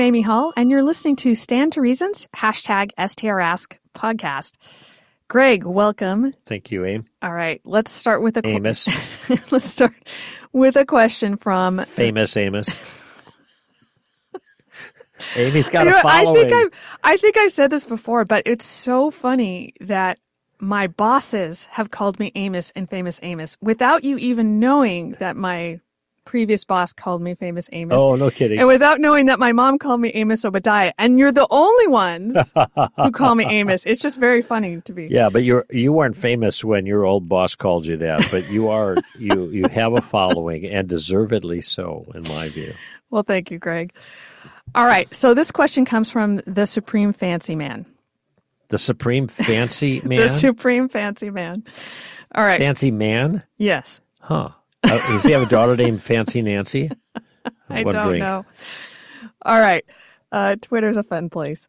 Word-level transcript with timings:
I'm 0.00 0.06
Amy 0.06 0.22
Hall, 0.22 0.54
and 0.56 0.70
you're 0.70 0.82
listening 0.82 1.16
to 1.16 1.34
Stand 1.34 1.74
to 1.74 1.82
Reason's, 1.82 2.26
hashtag 2.34 2.90
STRask 2.98 3.76
podcast. 3.94 4.56
Greg, 5.28 5.66
welcome. 5.66 6.32
Thank 6.46 6.70
you, 6.70 6.86
Amy. 6.86 7.04
All 7.20 7.34
right, 7.34 7.60
let's 7.64 7.90
start 7.90 8.22
with 8.22 8.38
a 8.38 8.42
qu- 8.42 8.48
Amos. 8.48 8.88
let's 9.50 9.68
start 9.68 9.92
with 10.54 10.76
a 10.76 10.86
question 10.86 11.36
from 11.36 11.84
Famous 11.84 12.34
Amos. 12.38 12.82
Amy's 15.36 15.68
got 15.68 15.84
You 15.84 15.90
a 15.90 15.92
know, 15.92 16.00
I 16.02 16.32
think 16.32 16.50
I've 16.50 16.70
I 17.04 17.16
think 17.18 17.36
I've 17.36 17.52
said 17.52 17.70
this 17.70 17.84
before, 17.84 18.24
but 18.24 18.44
it's 18.46 18.64
so 18.64 19.10
funny 19.10 19.74
that 19.82 20.18
my 20.58 20.86
bosses 20.86 21.64
have 21.72 21.90
called 21.90 22.18
me 22.18 22.32
Amos 22.36 22.72
and 22.74 22.88
Famous 22.88 23.20
Amos 23.22 23.58
without 23.60 24.02
you 24.02 24.16
even 24.16 24.58
knowing 24.60 25.10
that 25.18 25.36
my 25.36 25.78
previous 26.24 26.64
boss 26.64 26.92
called 26.92 27.22
me 27.22 27.34
Famous 27.34 27.68
Amos. 27.72 28.00
oh, 28.00 28.16
no 28.16 28.30
kidding. 28.30 28.58
And 28.58 28.68
without 28.68 29.00
knowing 29.00 29.26
that 29.26 29.38
my 29.38 29.52
mom 29.52 29.78
called 29.78 30.00
me 30.00 30.10
Amos 30.14 30.44
Obadiah, 30.44 30.92
and 30.98 31.18
you're 31.18 31.32
the 31.32 31.46
only 31.50 31.88
ones 31.88 32.52
who 32.96 33.10
call 33.10 33.34
me 33.34 33.44
Amos. 33.46 33.84
It's 33.86 34.00
just 34.00 34.18
very 34.18 34.42
funny 34.42 34.80
to 34.82 34.92
be. 34.92 35.06
yeah, 35.06 35.28
but 35.28 35.42
you 35.42 35.64
you 35.70 35.92
weren't 35.92 36.16
famous 36.16 36.64
when 36.64 36.86
your 36.86 37.04
old 37.04 37.28
boss 37.28 37.54
called 37.56 37.86
you 37.86 37.96
that, 37.98 38.26
but 38.30 38.48
you 38.50 38.68
are 38.68 38.96
you 39.18 39.48
you 39.48 39.64
have 39.68 39.92
a 39.92 40.00
following 40.00 40.66
and 40.66 40.88
deservedly 40.88 41.60
so, 41.60 42.06
in 42.14 42.22
my 42.24 42.48
view. 42.48 42.74
Well, 43.10 43.22
thank 43.22 43.50
you, 43.50 43.58
Greg. 43.58 43.92
All 44.74 44.86
right. 44.86 45.12
So 45.14 45.34
this 45.34 45.50
question 45.50 45.84
comes 45.84 46.10
from 46.10 46.36
the 46.46 46.64
Supreme 46.64 47.12
Fancy 47.12 47.56
Man. 47.56 47.86
The 48.68 48.78
supreme 48.78 49.26
fancy 49.26 50.00
man, 50.04 50.18
The 50.20 50.28
Supreme 50.28 50.88
Fancy 50.88 51.30
Man. 51.30 51.64
All 52.36 52.46
right. 52.46 52.58
fancy 52.58 52.92
man, 52.92 53.42
yes. 53.58 54.00
huh? 54.20 54.50
Uh, 54.82 54.88
does 54.88 55.22
he 55.22 55.32
have 55.32 55.42
a 55.42 55.46
daughter 55.46 55.76
named 55.76 56.02
Fancy 56.02 56.42
Nancy? 56.42 56.90
I 57.68 57.82
don't 57.82 58.08
drink? 58.08 58.22
know. 58.22 58.44
All 59.42 59.60
right. 59.60 59.84
Uh, 60.32 60.56
Twitter's 60.60 60.96
a 60.96 61.02
fun 61.02 61.30
place. 61.30 61.66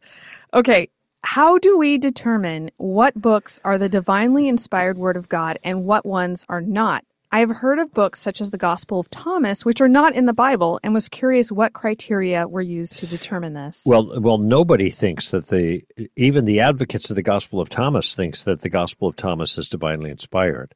Okay. 0.54 0.88
How 1.24 1.58
do 1.58 1.78
we 1.78 1.98
determine 1.98 2.70
what 2.78 3.14
books 3.14 3.60
are 3.64 3.78
the 3.78 3.88
divinely 3.88 4.48
inspired 4.48 4.98
word 4.98 5.16
of 5.16 5.28
God 5.28 5.58
and 5.62 5.84
what 5.84 6.04
ones 6.04 6.44
are 6.48 6.60
not? 6.60 7.04
I 7.34 7.38
have 7.38 7.48
heard 7.48 7.78
of 7.78 7.94
books 7.94 8.20
such 8.20 8.42
as 8.42 8.50
the 8.50 8.58
Gospel 8.58 9.00
of 9.00 9.08
Thomas, 9.08 9.64
which 9.64 9.80
are 9.80 9.88
not 9.88 10.14
in 10.14 10.26
the 10.26 10.34
Bible, 10.34 10.78
and 10.82 10.92
was 10.92 11.08
curious 11.08 11.50
what 11.50 11.72
criteria 11.72 12.46
were 12.46 12.60
used 12.60 12.98
to 12.98 13.06
determine 13.06 13.54
this. 13.54 13.82
Well, 13.86 14.20
well, 14.20 14.36
nobody 14.36 14.90
thinks 14.90 15.30
that 15.30 15.46
the 15.46 15.82
even 16.14 16.44
the 16.44 16.60
advocates 16.60 17.08
of 17.08 17.16
the 17.16 17.22
Gospel 17.22 17.58
of 17.58 17.70
Thomas 17.70 18.14
thinks 18.14 18.44
that 18.44 18.60
the 18.60 18.68
Gospel 18.68 19.08
of 19.08 19.16
Thomas 19.16 19.56
is 19.56 19.68
divinely 19.68 20.10
inspired. 20.10 20.74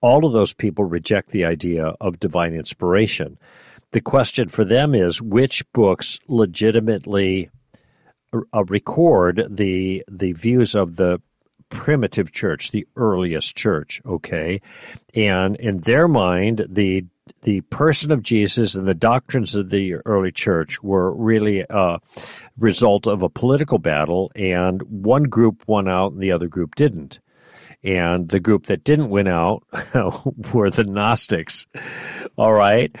All 0.00 0.24
of 0.24 0.32
those 0.32 0.52
people 0.52 0.84
reject 0.84 1.30
the 1.30 1.44
idea 1.44 1.94
of 2.00 2.20
divine 2.20 2.54
inspiration. 2.54 3.38
The 3.92 4.00
question 4.00 4.48
for 4.48 4.64
them 4.64 4.94
is 4.94 5.20
which 5.20 5.64
books 5.72 6.18
legitimately 6.28 7.50
uh, 8.32 8.64
record 8.64 9.46
the 9.50 10.04
the 10.08 10.32
views 10.32 10.74
of 10.74 10.96
the 10.96 11.20
primitive 11.70 12.32
church, 12.32 12.70
the 12.70 12.86
earliest 12.96 13.56
church, 13.56 14.02
okay? 14.04 14.60
And 15.14 15.56
in 15.56 15.78
their 15.78 16.08
mind, 16.08 16.66
the 16.68 17.06
the 17.42 17.60
person 17.62 18.10
of 18.10 18.22
Jesus 18.22 18.74
and 18.74 18.86
the 18.86 18.94
doctrines 18.94 19.54
of 19.54 19.70
the 19.70 19.94
early 20.04 20.32
church 20.32 20.82
were 20.82 21.12
really 21.12 21.64
a 21.70 21.98
result 22.58 23.06
of 23.06 23.22
a 23.22 23.28
political 23.28 23.78
battle, 23.78 24.30
and 24.34 24.82
one 24.82 25.24
group 25.24 25.62
won 25.66 25.88
out 25.88 26.12
and 26.12 26.20
the 26.20 26.32
other 26.32 26.48
group 26.48 26.74
didn't. 26.74 27.20
And 27.82 28.28
the 28.28 28.40
group 28.40 28.66
that 28.66 28.84
didn't 28.84 29.08
win 29.08 29.26
out 29.26 29.62
were 30.52 30.70
the 30.70 30.84
Gnostics. 30.84 31.66
All 32.36 32.52
right. 32.52 32.94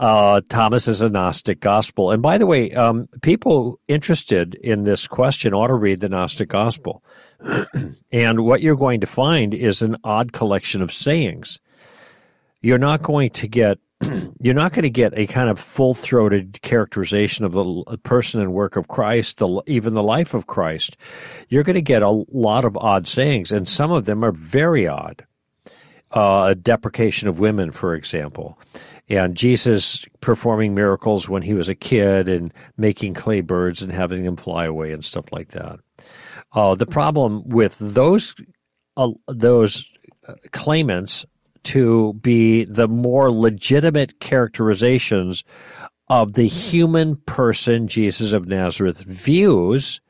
Uh, 0.00 0.40
Thomas 0.48 0.88
is 0.88 1.02
a 1.02 1.10
Gnostic 1.10 1.60
gospel. 1.60 2.10
And 2.10 2.22
by 2.22 2.38
the 2.38 2.46
way, 2.46 2.72
um, 2.72 3.08
people 3.20 3.78
interested 3.88 4.54
in 4.54 4.84
this 4.84 5.06
question 5.06 5.52
ought 5.52 5.66
to 5.66 5.74
read 5.74 6.00
the 6.00 6.08
Gnostic 6.08 6.48
gospel. 6.48 7.04
and 8.12 8.40
what 8.44 8.62
you're 8.62 8.76
going 8.76 9.00
to 9.00 9.06
find 9.06 9.52
is 9.52 9.82
an 9.82 9.96
odd 10.02 10.32
collection 10.32 10.80
of 10.80 10.92
sayings. 10.92 11.60
You're 12.62 12.78
not 12.78 13.02
going 13.02 13.30
to 13.30 13.48
get 13.48 13.78
you're 14.40 14.54
not 14.54 14.72
going 14.72 14.82
to 14.82 14.90
get 14.90 15.16
a 15.16 15.26
kind 15.26 15.48
of 15.48 15.58
full-throated 15.58 16.60
characterization 16.62 17.44
of 17.44 17.52
the 17.52 17.98
person 18.02 18.40
and 18.40 18.52
work 18.52 18.76
of 18.76 18.88
Christ, 18.88 19.38
the, 19.38 19.62
even 19.66 19.94
the 19.94 20.02
life 20.02 20.34
of 20.34 20.46
Christ. 20.46 20.96
You're 21.48 21.62
going 21.62 21.74
to 21.74 21.82
get 21.82 22.02
a 22.02 22.24
lot 22.32 22.64
of 22.64 22.76
odd 22.76 23.06
sayings, 23.06 23.52
and 23.52 23.68
some 23.68 23.90
of 23.90 24.04
them 24.04 24.24
are 24.24 24.32
very 24.32 24.86
odd. 24.86 25.26
Uh, 26.14 26.48
a 26.50 26.54
deprecation 26.54 27.26
of 27.26 27.38
women, 27.38 27.72
for 27.72 27.94
example, 27.94 28.58
and 29.08 29.34
Jesus 29.34 30.04
performing 30.20 30.74
miracles 30.74 31.26
when 31.26 31.40
he 31.40 31.54
was 31.54 31.70
a 31.70 31.74
kid 31.74 32.28
and 32.28 32.52
making 32.76 33.14
clay 33.14 33.40
birds 33.40 33.80
and 33.80 33.90
having 33.90 34.22
them 34.22 34.36
fly 34.36 34.66
away 34.66 34.92
and 34.92 35.02
stuff 35.02 35.24
like 35.32 35.52
that. 35.52 35.80
Uh, 36.52 36.74
the 36.74 36.84
problem 36.84 37.48
with 37.48 37.78
those 37.80 38.34
uh, 38.98 39.08
those 39.26 39.86
claimants 40.50 41.24
to 41.64 42.14
be 42.14 42.64
the 42.64 42.88
more 42.88 43.30
legitimate 43.30 44.20
characterizations 44.20 45.44
of 46.08 46.34
the 46.34 46.48
human 46.48 47.16
person 47.16 47.88
Jesus 47.88 48.32
of 48.32 48.46
Nazareth 48.46 48.98
views 48.98 50.00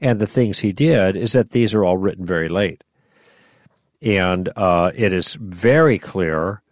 and 0.00 0.18
the 0.18 0.26
things 0.26 0.58
he 0.58 0.72
did 0.72 1.16
is 1.16 1.32
that 1.32 1.50
these 1.50 1.74
are 1.74 1.84
all 1.84 1.96
written 1.96 2.26
very 2.26 2.48
late. 2.48 2.82
And 4.02 4.48
uh, 4.56 4.90
it 4.94 5.12
is 5.12 5.34
very 5.34 5.98
clear 5.98 6.62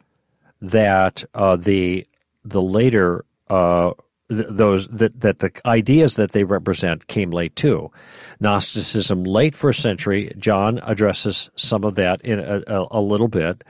that 0.61 1.25
uh, 1.33 1.57
the 1.57 2.07
the 2.45 2.61
later 2.61 3.25
uh, 3.49 3.93
th- 4.31 4.47
those 4.49 4.89
that, 4.89 5.21
that 5.21 5.41
the 5.41 5.53
ideas 5.67 6.17
that 6.17 6.33
they 6.33 6.45
represent 6.45 7.07
came 7.09 7.31
late 7.31 7.55
too. 7.57 7.91
Gnosticism, 8.41 9.25
late 9.25 9.55
first 9.55 9.83
century. 9.83 10.33
John 10.39 10.81
addresses 10.85 11.51
some 11.57 11.85
of 11.85 11.97
that 11.97 12.23
in 12.23 12.39
a, 12.39 12.63
a, 12.67 12.87
a 12.93 13.01
little 13.01 13.29
bit. 13.29 13.63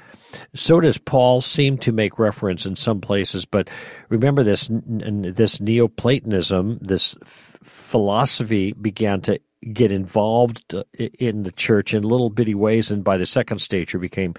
So 0.54 0.78
does 0.80 0.98
Paul 0.98 1.40
seem 1.40 1.78
to 1.78 1.90
make 1.92 2.18
reference 2.18 2.64
in 2.64 2.76
some 2.76 3.00
places, 3.00 3.44
but 3.44 3.68
remember 4.10 4.44
this 4.44 4.68
this 4.70 5.60
Neoplatonism, 5.60 6.78
this 6.80 7.16
f- 7.22 7.58
philosophy 7.62 8.72
began 8.72 9.20
to 9.22 9.40
get 9.72 9.92
involved 9.92 10.74
in 10.94 11.42
the 11.42 11.52
church 11.52 11.94
in 11.94 12.02
little 12.02 12.30
bitty 12.30 12.54
ways, 12.54 12.90
and 12.90 13.04
by 13.04 13.16
the 13.16 13.26
second 13.26 13.58
stage, 13.60 13.98
became 13.98 14.34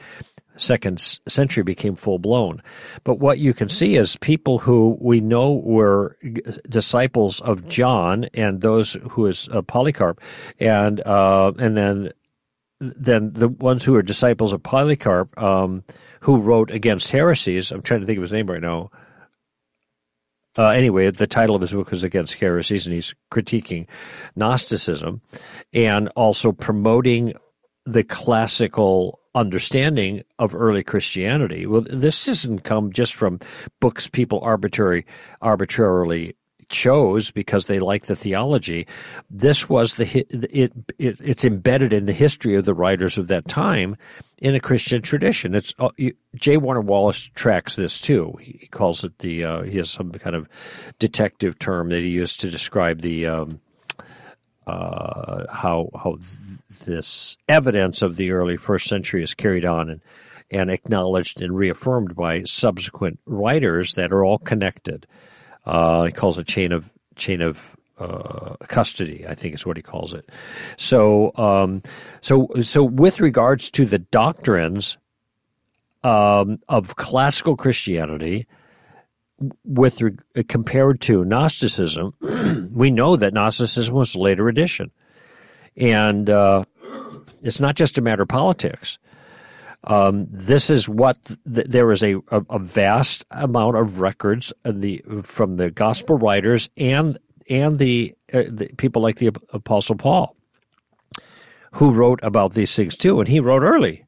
second 0.58 1.20
century 1.28 1.64
became 1.64 1.96
full 1.96 2.20
blown. 2.20 2.62
But 3.04 3.20
what 3.20 3.40
you 3.40 3.54
can 3.54 3.70
see 3.70 3.96
is 3.96 4.16
people 4.18 4.60
who 4.60 4.98
we 5.00 5.20
know 5.20 5.54
were 5.54 6.18
disciples 6.70 7.42
of 7.42 7.68
John 7.68 8.26
and 8.34 8.62
those 8.62 8.98
who 9.10 9.28
is 9.28 9.48
uh, 9.52 9.62
Polycarp, 9.62 10.22
and 10.60 11.02
uh, 11.02 11.52
and 11.58 11.78
then 11.78 12.12
then 12.80 13.32
the 13.34 13.50
ones 13.50 13.84
who 13.84 13.96
are 13.96 14.02
disciples 14.02 14.54
of 14.54 14.64
Polycarp, 14.64 15.40
um, 15.42 15.84
who 16.22 16.38
wrote 16.38 16.72
against 16.72 17.12
heresies. 17.12 17.72
I'm 17.72 17.82
trying 17.82 18.02
to 18.02 18.06
think 18.06 18.18
of 18.18 18.24
his 18.24 18.32
name 18.32 18.48
right 18.48 18.62
now. 18.62 18.92
Uh, 20.58 20.70
anyway, 20.70 21.10
the 21.10 21.28
title 21.28 21.56
of 21.56 21.62
his 21.62 21.72
book 21.72 21.94
is 21.94 22.04
Against 22.04 22.34
Heresies, 22.36 22.86
and 22.86 22.94
he's 22.94 23.16
critiquing 23.32 23.88
Gnosticism 24.36 25.22
and 25.74 26.10
also 26.10 26.52
promoting 26.52 27.34
the 27.86 28.04
classical 28.04 29.20
understanding 29.34 30.24
of 30.40 30.54
early 30.54 30.84
Christianity. 30.84 31.66
Well, 31.66 31.86
this 31.90 32.26
doesn't 32.26 32.60
come 32.60 32.92
just 32.92 33.16
from 33.16 33.40
books 33.80 34.08
people 34.08 34.40
arbitrary, 34.42 35.06
arbitrarily 35.42 36.36
chose 36.72 37.32
because 37.32 37.66
they 37.66 37.80
like 37.80 38.06
the 38.06 38.16
theology. 38.16 38.88
This 39.30 39.70
was 39.70 39.96
the 39.96 40.26
it, 40.52 40.72
it 40.98 41.20
it's 41.22 41.46
embedded 41.46 41.94
in 41.94 42.06
the 42.06 42.14
history 42.14 42.56
of 42.56 42.66
the 42.66 42.74
writers 42.74 43.18
of 43.18 43.28
that 43.28 43.48
time 43.48 43.98
in 44.38 44.56
a 44.56 44.60
Christian 44.60 45.02
tradition. 45.02 45.54
It's 45.54 45.74
uh, 45.78 45.90
J. 46.36 46.58
Warner 46.58 46.82
Wallace 46.82 47.30
tracks 47.36 47.76
this 47.76 48.00
too. 48.00 48.36
He 48.42 48.68
calls 48.72 49.04
it 49.04 49.20
the 49.20 49.44
uh, 49.44 49.62
he 49.64 49.78
has 49.78 49.90
some 49.90 50.12
kind 50.12 50.36
of 50.36 50.50
detective 50.98 51.60
term 51.60 51.90
that 51.90 52.00
he 52.00 52.10
used 52.10 52.40
to 52.42 52.50
describe 52.50 53.02
the 53.02 53.28
um, 53.28 53.62
uh, 54.66 55.46
how 55.52 55.90
how 55.94 56.16
th- 56.16 56.86
this 56.86 57.38
evidence 57.48 58.02
of 58.02 58.16
the 58.16 58.32
early 58.32 58.58
first 58.58 58.88
century 58.88 59.24
is 59.24 59.34
carried 59.34 59.66
on 59.66 59.90
and 59.90 60.02
and 60.52 60.70
acknowledged 60.70 61.42
and 61.42 61.56
reaffirmed 61.56 62.16
by 62.16 62.44
subsequent 62.44 63.20
writers 63.26 63.94
that 63.94 64.12
are 64.12 64.24
all 64.24 64.38
connected. 64.38 65.08
Uh, 65.66 66.06
he 66.06 66.12
calls 66.12 66.38
it 66.38 66.48
chain 66.48 66.72
of 66.72 66.90
chain 67.16 67.42
of 67.42 67.76
uh, 68.00 68.56
custody. 68.68 69.26
I 69.28 69.36
think 69.36 69.54
is 69.54 69.66
what 69.66 69.78
he 69.78 69.84
calls 69.84 70.14
it. 70.14 70.30
So, 70.78 71.32
um, 71.36 71.84
so, 72.22 72.50
so 72.62 72.84
with 72.84 73.20
regards 73.20 73.70
to 73.72 73.86
the 73.86 74.00
doctrines 74.00 74.98
um, 76.04 76.60
of 76.68 76.96
classical 76.96 77.56
Christianity, 77.56 78.48
with 79.64 80.02
re- 80.02 80.44
compared 80.48 81.02
to 81.02 81.26
Gnosticism, 81.26 82.14
we 82.74 82.92
know 82.92 83.16
that 83.16 83.34
Gnosticism 83.34 83.94
was 83.94 84.16
a 84.16 84.20
later 84.20 84.48
addition, 84.50 84.92
and 85.78 86.30
uh, 86.30 86.64
it's 87.42 87.60
not 87.60 87.76
just 87.76 87.98
a 87.98 88.02
matter 88.02 88.24
of 88.24 88.30
politics. 88.30 88.98
Um, 89.84 90.28
this 90.30 90.70
is 90.70 90.88
what 90.88 91.18
th- 91.26 91.68
there 91.68 91.92
is 91.92 92.04
a, 92.04 92.16
a, 92.30 92.44
a, 92.52 92.60
vast 92.60 93.26
amount 93.32 93.78
of 93.78 94.00
records 94.00 94.54
the, 94.64 95.02
from 95.24 95.58
the 95.58 95.72
gospel 95.72 96.18
writers 96.18 96.70
and 96.78 97.18
and 97.50 97.80
the, 97.80 98.14
uh, 98.32 98.44
the 98.48 98.70
people 98.78 99.02
like 99.02 99.18
the 99.18 99.32
Apostle 99.52 99.96
Paul, 99.96 100.36
who 101.74 101.92
wrote 101.92 102.20
about 102.24 102.54
these 102.54 102.76
things 102.76 102.96
too, 102.96 103.20
and 103.20 103.28
he 103.28 103.40
wrote 103.40 103.64
early. 103.64 104.06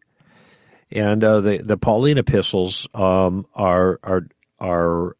And 0.92 1.24
uh, 1.24 1.42
the 1.42 1.58
the 1.58 1.76
Pauline 1.76 2.20
epistles 2.20 2.88
um, 2.94 3.48
are 3.56 4.00
are 4.04 4.28
are 4.60 5.18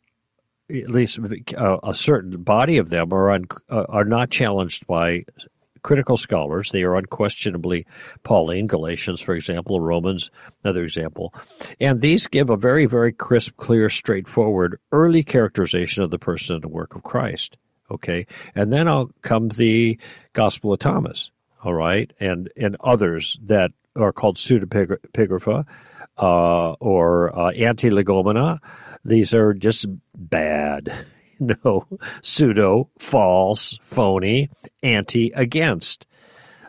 at 0.70 0.90
least 0.90 1.20
uh, 1.58 1.78
a 1.84 1.96
certain 1.96 2.44
body 2.44 2.78
of 2.78 2.90
them 2.90 3.12
are 3.12 3.32
un, 3.32 3.46
uh, 3.70 3.86
are 3.90 4.06
not 4.06 4.30
challenged 4.30 4.86
by 4.86 5.26
critical 5.84 6.18
scholars. 6.18 6.72
They 6.72 6.84
are 6.84 6.96
unquestionably 6.96 7.86
Pauline, 8.24 8.68
Galatians, 8.68 9.22
for 9.22 9.36
example, 9.36 9.80
Romans, 9.80 10.32
another 10.64 10.84
example. 10.84 11.34
And 11.80 12.02
these 12.02 12.26
give 12.28 12.50
a 12.50 12.58
very, 12.58 12.86
very 12.86 13.12
crisp, 13.12 13.58
clear, 13.58 13.90
straightforward, 13.90 14.80
early 14.92 15.24
characterization 15.24 16.04
of 16.04 16.10
the 16.10 16.20
person 16.20 16.56
and 16.56 16.64
the 16.64 16.70
work 16.70 16.96
of 16.96 17.04
Christ. 17.04 17.58
Okay. 17.92 18.26
And 18.56 18.74
then 18.74 18.88
I'll 18.88 19.12
come 19.22 19.50
the 19.50 20.00
Gospel 20.32 20.74
of 20.74 20.80
Thomas. 20.80 21.30
All 21.64 21.74
right. 21.74 22.12
And, 22.20 22.50
and 22.58 22.76
others 22.80 23.38
that 23.44 23.72
are 23.96 24.12
called 24.12 24.38
pseudepigrapha 24.38 25.66
uh, 26.18 26.72
or 26.74 27.38
uh, 27.38 27.52
anti-legomena. 27.52 28.60
These 29.06 29.34
are 29.34 29.54
just 29.54 29.86
bad. 30.16 31.06
no, 31.66 31.88
pseudo, 32.22 32.90
false, 32.98 33.78
phony, 33.82 34.50
anti, 34.82 35.32
against, 35.36 36.08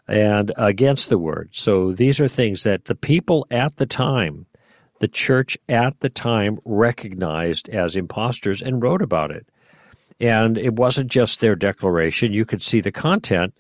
and 0.07 0.53
against 0.57 1.09
the 1.09 1.19
word. 1.19 1.51
So 1.53 1.93
these 1.93 2.21
are 2.21 2.29
things 2.29 2.63
that 2.65 2.87
the 2.87 2.95
people 2.95 3.47
at 3.51 3.77
the 3.77 3.87
time, 3.87 4.47
the 5.01 5.09
church 5.09 5.57
at 5.69 6.01
the 6.01 6.11
time, 6.11 6.59
recognized 6.65 7.69
as 7.69 7.97
imposters 7.97 8.63
and 8.63 8.83
wrote 8.83 9.03
about 9.03 9.31
it. 9.31 9.47
And 10.21 10.57
it 10.57 10.75
wasn't 10.75 11.11
just 11.11 11.41
their 11.41 11.57
declaration. 11.57 12.33
You 12.33 12.45
could 12.45 12.63
see 12.63 12.81
the 12.81 12.93
content 12.93 13.55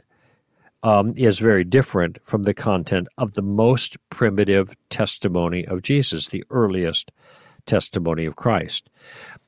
um, 0.84 1.14
is 1.16 1.38
very 1.38 1.64
different 1.64 2.18
from 2.22 2.42
the 2.42 2.54
content 2.54 3.08
of 3.16 3.34
the 3.34 3.42
most 3.42 3.96
primitive 4.10 4.76
testimony 4.90 5.66
of 5.66 5.82
Jesus, 5.82 6.28
the 6.28 6.44
earliest 6.50 7.10
testimony 7.66 8.26
of 8.26 8.36
Christ. 8.36 8.90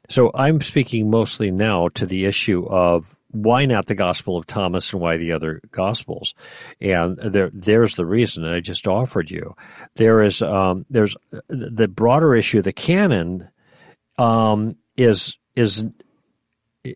So 0.09 0.31
I'm 0.35 0.61
speaking 0.61 1.11
mostly 1.11 1.51
now 1.51 1.89
to 1.89 2.07
the 2.07 2.25
issue 2.25 2.67
of 2.67 3.17
why 3.31 3.67
not 3.67 3.87
the 3.87 3.95
Gospel 3.95 4.37
of 4.37 4.47
Thomas 4.47 4.93
and 4.93 5.03
why 5.03 5.17
the 5.17 5.33
other 5.33 5.61
Gospels? 5.71 6.35
And 6.81 7.19
there, 7.19 7.51
there's 7.53 7.97
the 7.97 8.07
reason 8.07 8.45
I 8.45 8.61
just 8.61 8.87
offered 8.87 9.31
you. 9.31 9.55
There 9.97 10.23
is, 10.23 10.43
um, 10.43 10.87
there's 10.89 11.17
the 11.49 11.89
broader 11.89 12.35
issue. 12.35 12.63
The 12.63 12.73
canon 12.73 13.49
um, 14.19 14.77
is 14.97 15.37
is 15.55 15.85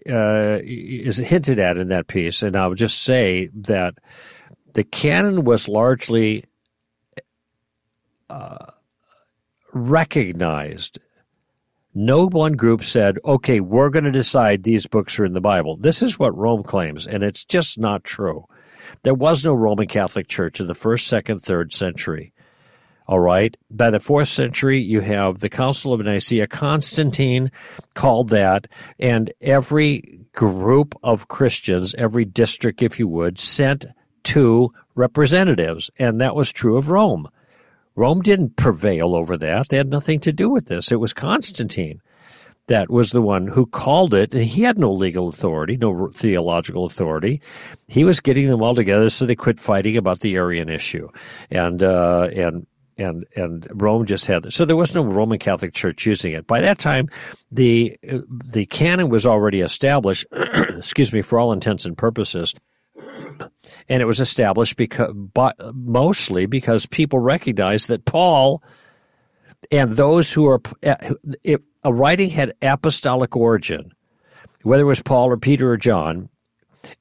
uh, 0.09 0.59
is 0.63 1.17
hinted 1.17 1.59
at 1.59 1.77
in 1.77 1.89
that 1.89 2.07
piece, 2.07 2.43
and 2.43 2.57
I'll 2.57 2.75
just 2.75 3.03
say 3.03 3.51
that 3.55 3.95
the 4.75 4.85
canon 4.85 5.45
was 5.45 5.69
largely 5.69 6.45
uh, 8.29 8.67
recognized 9.73 10.99
no 11.95 12.29
one 12.29 12.53
group 12.53 12.85
said, 12.85 13.19
okay, 13.25 13.61
we're 13.61 13.91
going 13.91 14.05
to 14.05 14.13
decide 14.13 14.63
these 14.63 14.87
books 14.87 15.19
are 15.19 15.25
in 15.25 15.33
the 15.33 15.41
Bible. 15.41 15.77
This 15.77 16.03
is 16.03 16.19
what 16.19 16.37
Rome 16.37 16.63
claims, 16.63 17.07
and 17.07 17.23
it's 17.23 17.45
just 17.45 17.79
not 17.79 18.05
true. 18.05 18.47
There 19.03 19.15
was 19.15 19.45
no 19.45 19.55
Roman 19.55 19.87
Catholic 19.87 20.29
Church 20.29 20.61
in 20.61 20.67
the 20.67 20.75
first, 20.75 21.07
second, 21.07 21.43
third 21.43 21.73
century. 21.73 22.33
All 23.07 23.19
right. 23.19 23.57
By 23.71 23.91
the 23.91 23.99
fourth 23.99 24.29
century, 24.29 24.81
you 24.81 25.01
have 25.01 25.41
the 25.41 25.49
Council 25.49 25.93
of 25.93 26.01
Nicaea. 26.01 26.47
Constantine 26.47 27.51
called 27.95 28.29
that, 28.29 28.69
and 29.01 29.33
every 29.41 30.21
group 30.33 30.95
of 31.03 31.27
Christians, 31.27 31.93
every 31.95 32.25
district, 32.25 32.83
if 32.83 33.01
you 33.01 33.09
would, 33.09 33.39
sent 33.41 33.87
two 34.23 34.73
representatives, 34.95 35.91
and 35.99 36.21
that 36.21 36.37
was 36.37 36.53
true 36.53 36.77
of 36.77 36.89
Rome. 36.89 37.29
Rome 38.01 38.23
didn't 38.23 38.57
prevail 38.57 39.15
over 39.15 39.37
that. 39.37 39.69
They 39.69 39.77
had 39.77 39.91
nothing 39.91 40.21
to 40.21 40.33
do 40.33 40.49
with 40.49 40.67
this. 40.67 40.91
It 40.91 40.99
was 40.99 41.13
Constantine 41.13 42.01
that 42.69 42.89
was 42.89 43.11
the 43.11 43.21
one 43.21 43.47
who 43.47 43.67
called 43.67 44.15
it. 44.15 44.33
And 44.33 44.45
he 44.45 44.63
had 44.63 44.79
no 44.79 44.91
legal 44.91 45.29
authority, 45.29 45.77
no 45.77 46.09
theological 46.15 46.87
authority. 46.87 47.43
He 47.89 48.05
was 48.05 48.21
getting 48.21 48.49
them 48.49 48.63
all 48.63 48.75
together 48.75 49.11
so 49.11 49.27
they 49.27 49.35
quit 49.35 49.61
fighting 49.61 49.99
about 49.99 50.21
the 50.21 50.37
Arian 50.37 50.71
issue, 50.71 51.09
and 51.51 51.83
uh, 51.83 52.29
and 52.33 52.67
and 52.97 53.27
and 53.37 53.69
Rome 53.75 54.07
just 54.07 54.27
had 54.27 54.47
it. 54.47 54.55
so 54.55 54.65
there 54.65 54.77
was 54.77 54.95
no 54.95 55.05
Roman 55.05 55.39
Catholic 55.39 55.75
Church 55.75 56.07
using 56.07 56.33
it. 56.33 56.47
By 56.47 56.63
that 56.63 56.79
time, 56.79 57.09
the 57.53 57.99
the 58.51 58.65
canon 58.65 59.11
was 59.11 59.27
already 59.27 59.61
established. 59.61 60.25
excuse 60.33 61.13
me, 61.13 61.21
for 61.21 61.39
all 61.39 61.53
intents 61.53 61.85
and 61.85 61.99
purposes 61.99 62.55
and 63.89 64.03
it 64.03 64.07
was 64.07 64.21
established 64.21 64.77
because, 64.77 65.13
but 65.15 65.57
mostly 65.75 66.47
because 66.47 66.87
people 66.87 67.19
recognized 67.19 67.89
that 67.89 68.05
Paul 68.05 68.63
and 69.71 69.93
those 69.93 70.33
who 70.33 70.47
are 70.47 70.61
eh, 70.83 71.13
if 71.45 71.61
a 71.85 71.93
writing 71.93 72.31
had 72.31 72.55
apostolic 72.63 73.37
origin, 73.37 73.93
whether 74.63 74.83
it 74.83 74.87
was 74.87 75.03
Paul 75.03 75.29
or 75.29 75.37
Peter 75.37 75.71
or 75.71 75.77
John, 75.77 76.29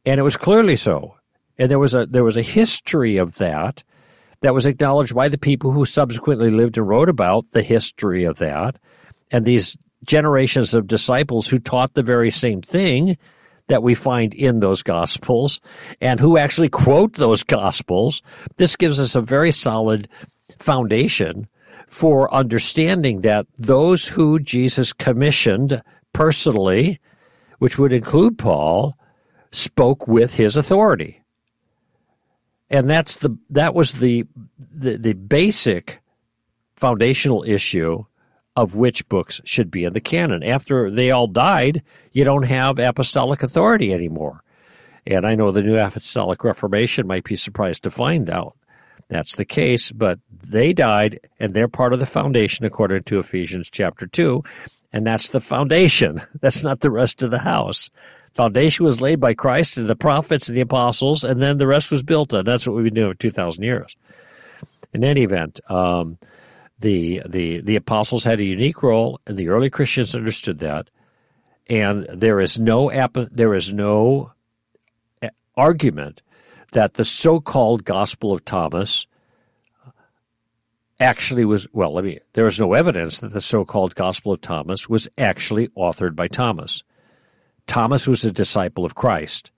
and 0.05 0.19
it 0.19 0.23
was 0.23 0.37
clearly 0.37 0.75
so, 0.75 1.15
and 1.57 1.69
there 1.69 1.79
was 1.79 1.93
a 1.93 2.05
there 2.05 2.23
was 2.23 2.37
a 2.37 2.41
history 2.41 3.17
of 3.17 3.35
that 3.35 3.83
that 4.41 4.53
was 4.53 4.65
acknowledged 4.65 5.15
by 5.15 5.27
the 5.27 5.37
people 5.37 5.71
who 5.71 5.85
subsequently 5.85 6.49
lived 6.49 6.77
and 6.77 6.87
wrote 6.87 7.09
about 7.09 7.51
the 7.51 7.63
history 7.63 8.23
of 8.23 8.37
that, 8.39 8.77
and 9.31 9.45
these 9.45 9.77
generations 10.05 10.73
of 10.73 10.87
disciples 10.87 11.47
who 11.47 11.59
taught 11.59 11.93
the 11.93 12.03
very 12.03 12.31
same 12.31 12.61
thing 12.61 13.17
that 13.69 13.83
we 13.83 13.95
find 13.95 14.33
in 14.33 14.59
those 14.59 14.83
Gospels 14.83 15.61
and 16.01 16.19
who 16.19 16.37
actually 16.37 16.69
quote 16.69 17.13
those 17.13 17.43
Gospels. 17.43 18.21
This 18.57 18.75
gives 18.75 18.99
us 18.99 19.15
a 19.15 19.21
very 19.21 19.51
solid 19.51 20.09
foundation 20.59 21.47
for 21.87 22.33
understanding 22.33 23.21
that 23.21 23.47
those 23.57 24.07
who 24.07 24.39
Jesus 24.39 24.91
commissioned 24.91 25.81
personally, 26.13 26.99
which 27.59 27.77
would 27.77 27.93
include 27.93 28.37
Paul, 28.37 28.97
spoke 29.51 30.07
with 30.07 30.33
his 30.33 30.57
authority. 30.57 31.23
And 32.69 32.89
that's 32.89 33.15
the 33.15 33.35
that 33.49 33.73
was 33.73 33.93
the 33.93 34.25
the, 34.71 34.97
the 34.97 35.13
basic 35.13 35.99
foundational 36.75 37.43
issue 37.43 38.05
of 38.59 38.75
which 38.75 39.07
books 39.07 39.39
should 39.45 39.71
be 39.71 39.85
in 39.85 39.93
the 39.93 40.01
canon. 40.01 40.43
After 40.43 40.91
they 40.91 41.11
all 41.11 41.27
died, 41.27 41.81
you 42.11 42.25
don't 42.25 42.43
have 42.43 42.77
apostolic 42.77 43.41
authority 43.41 43.93
anymore. 43.93 44.43
And 45.07 45.25
I 45.25 45.35
know 45.35 45.51
the 45.51 45.61
New 45.61 45.77
Apostolic 45.77 46.43
Reformation 46.43 47.07
might 47.07 47.23
be 47.23 47.37
surprised 47.37 47.83
to 47.83 47.89
find 47.89 48.29
out 48.29 48.57
that's 49.07 49.35
the 49.35 49.45
case, 49.45 49.93
but 49.93 50.19
they 50.29 50.73
died 50.73 51.21
and 51.39 51.53
they're 51.53 51.69
part 51.69 51.93
of 51.93 51.99
the 51.99 52.05
foundation 52.05 52.65
according 52.65 53.03
to 53.03 53.19
Ephesians 53.19 53.69
chapter 53.71 54.07
2. 54.07 54.43
And 54.91 55.07
that's 55.07 55.29
the 55.29 55.39
foundation. 55.39 56.21
That's 56.41 56.63
not 56.63 56.79
the 56.79 56.89
rest 56.89 57.21
of 57.21 57.29
the 57.29 57.39
house. 57.39 57.91
Foundation 58.33 58.85
was 58.85 59.01
laid 59.01 59.19
by 59.19 59.35
Christ 59.35 59.77
and 59.77 59.87
the 59.87 59.95
prophets 59.95 60.49
and 60.49 60.57
the 60.57 60.61
apostles, 60.61 61.23
and 61.23 61.39
then 61.39 61.59
the 61.59 61.67
rest 61.67 61.91
was 61.91 62.01
built 62.01 62.33
on. 62.33 62.43
That's 62.43 62.65
what 62.65 62.75
we've 62.75 62.85
been 62.85 62.95
doing 62.95 63.13
for 63.13 63.19
2,000 63.19 63.61
years. 63.61 63.95
In 64.91 65.03
any 65.03 65.21
event, 65.21 65.59
um, 65.69 66.17
the 66.79 67.21
the 67.27 67.61
the 67.61 67.75
apostles 67.75 68.23
had 68.23 68.39
a 68.39 68.45
unique 68.45 68.81
role, 68.81 69.19
and 69.27 69.37
the 69.37 69.49
early 69.49 69.69
Christians 69.69 70.15
understood 70.15 70.59
that. 70.59 70.89
And 71.67 72.07
there 72.11 72.39
is 72.39 72.57
no 72.57 72.89
there 73.31 73.53
is 73.53 73.73
no 73.73 74.31
uh, 75.21 75.29
argument 75.55 76.21
that 76.71 76.95
the 76.95 77.05
so-called 77.05 77.83
Gospel 77.83 78.33
of 78.33 78.45
Thomas 78.45 79.07
actually 80.99 81.45
was 81.45 81.67
well. 81.73 81.93
Let 81.93 82.05
me. 82.05 82.19
There 82.33 82.47
is 82.47 82.59
no 82.59 82.73
evidence 82.73 83.19
that 83.19 83.33
the 83.33 83.41
so-called 83.41 83.95
Gospel 83.95 84.33
of 84.33 84.41
Thomas 84.41 84.89
was 84.89 85.07
actually 85.17 85.67
authored 85.69 86.15
by 86.15 86.27
Thomas. 86.27 86.83
Thomas 87.67 88.07
was 88.07 88.25
a 88.25 88.31
disciple 88.31 88.85
of 88.85 88.95
Christ. 88.95 89.51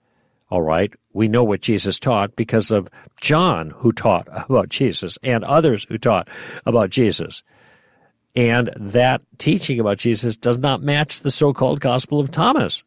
All 0.52 0.60
right. 0.60 0.92
We 1.14 1.28
know 1.28 1.44
what 1.44 1.62
Jesus 1.62 1.98
taught 1.98 2.36
because 2.36 2.70
of 2.70 2.86
John, 3.22 3.70
who 3.70 3.90
taught 3.90 4.28
about 4.50 4.68
Jesus, 4.68 5.16
and 5.22 5.44
others 5.44 5.86
who 5.88 5.96
taught 5.96 6.28
about 6.66 6.90
Jesus. 6.90 7.42
And 8.36 8.68
that 8.76 9.22
teaching 9.38 9.80
about 9.80 9.96
Jesus 9.96 10.36
does 10.36 10.58
not 10.58 10.82
match 10.82 11.20
the 11.20 11.30
so 11.30 11.54
called 11.54 11.80
Gospel 11.80 12.20
of 12.20 12.30
Thomas. 12.30 12.84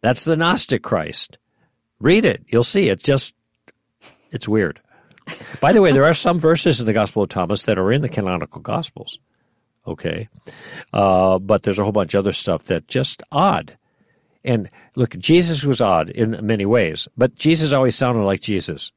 That's 0.00 0.24
the 0.24 0.34
Gnostic 0.34 0.82
Christ. 0.82 1.38
Read 2.00 2.24
it. 2.24 2.42
You'll 2.48 2.64
see. 2.64 2.88
It's 2.88 3.04
just, 3.04 3.36
it's 4.32 4.48
weird. 4.48 4.80
By 5.60 5.72
the 5.72 5.82
way, 5.82 5.92
there 5.92 6.04
are 6.04 6.14
some 6.14 6.40
verses 6.40 6.80
in 6.80 6.86
the 6.86 6.92
Gospel 6.92 7.22
of 7.22 7.28
Thomas 7.28 7.62
that 7.62 7.78
are 7.78 7.92
in 7.92 8.02
the 8.02 8.08
canonical 8.08 8.60
Gospels. 8.60 9.20
Okay. 9.86 10.28
Uh, 10.92 11.38
but 11.38 11.62
there's 11.62 11.78
a 11.78 11.84
whole 11.84 11.92
bunch 11.92 12.14
of 12.14 12.18
other 12.18 12.32
stuff 12.32 12.64
that 12.64 12.88
just 12.88 13.22
odd. 13.30 13.78
And 14.44 14.70
look, 14.94 15.16
Jesus 15.18 15.64
was 15.64 15.80
odd 15.80 16.10
in 16.10 16.38
many 16.46 16.66
ways, 16.66 17.08
but 17.16 17.34
Jesus 17.34 17.72
always 17.72 17.96
sounded 17.96 18.24
like 18.24 18.40
Jesus, 18.42 18.92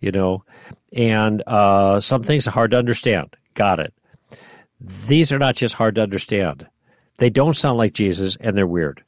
you 0.00 0.12
know. 0.12 0.44
And 0.92 1.42
uh, 1.46 2.00
some 2.00 2.22
things 2.22 2.46
are 2.46 2.52
hard 2.52 2.70
to 2.70 2.78
understand. 2.78 3.34
Got 3.54 3.80
it. 3.80 3.92
These 5.08 5.32
are 5.32 5.38
not 5.38 5.56
just 5.56 5.74
hard 5.74 5.96
to 5.96 6.02
understand; 6.02 6.66
they 7.18 7.30
don't 7.30 7.56
sound 7.56 7.78
like 7.78 7.92
Jesus, 7.92 8.36
and 8.40 8.56
they're 8.56 8.66
weird. 8.66 9.02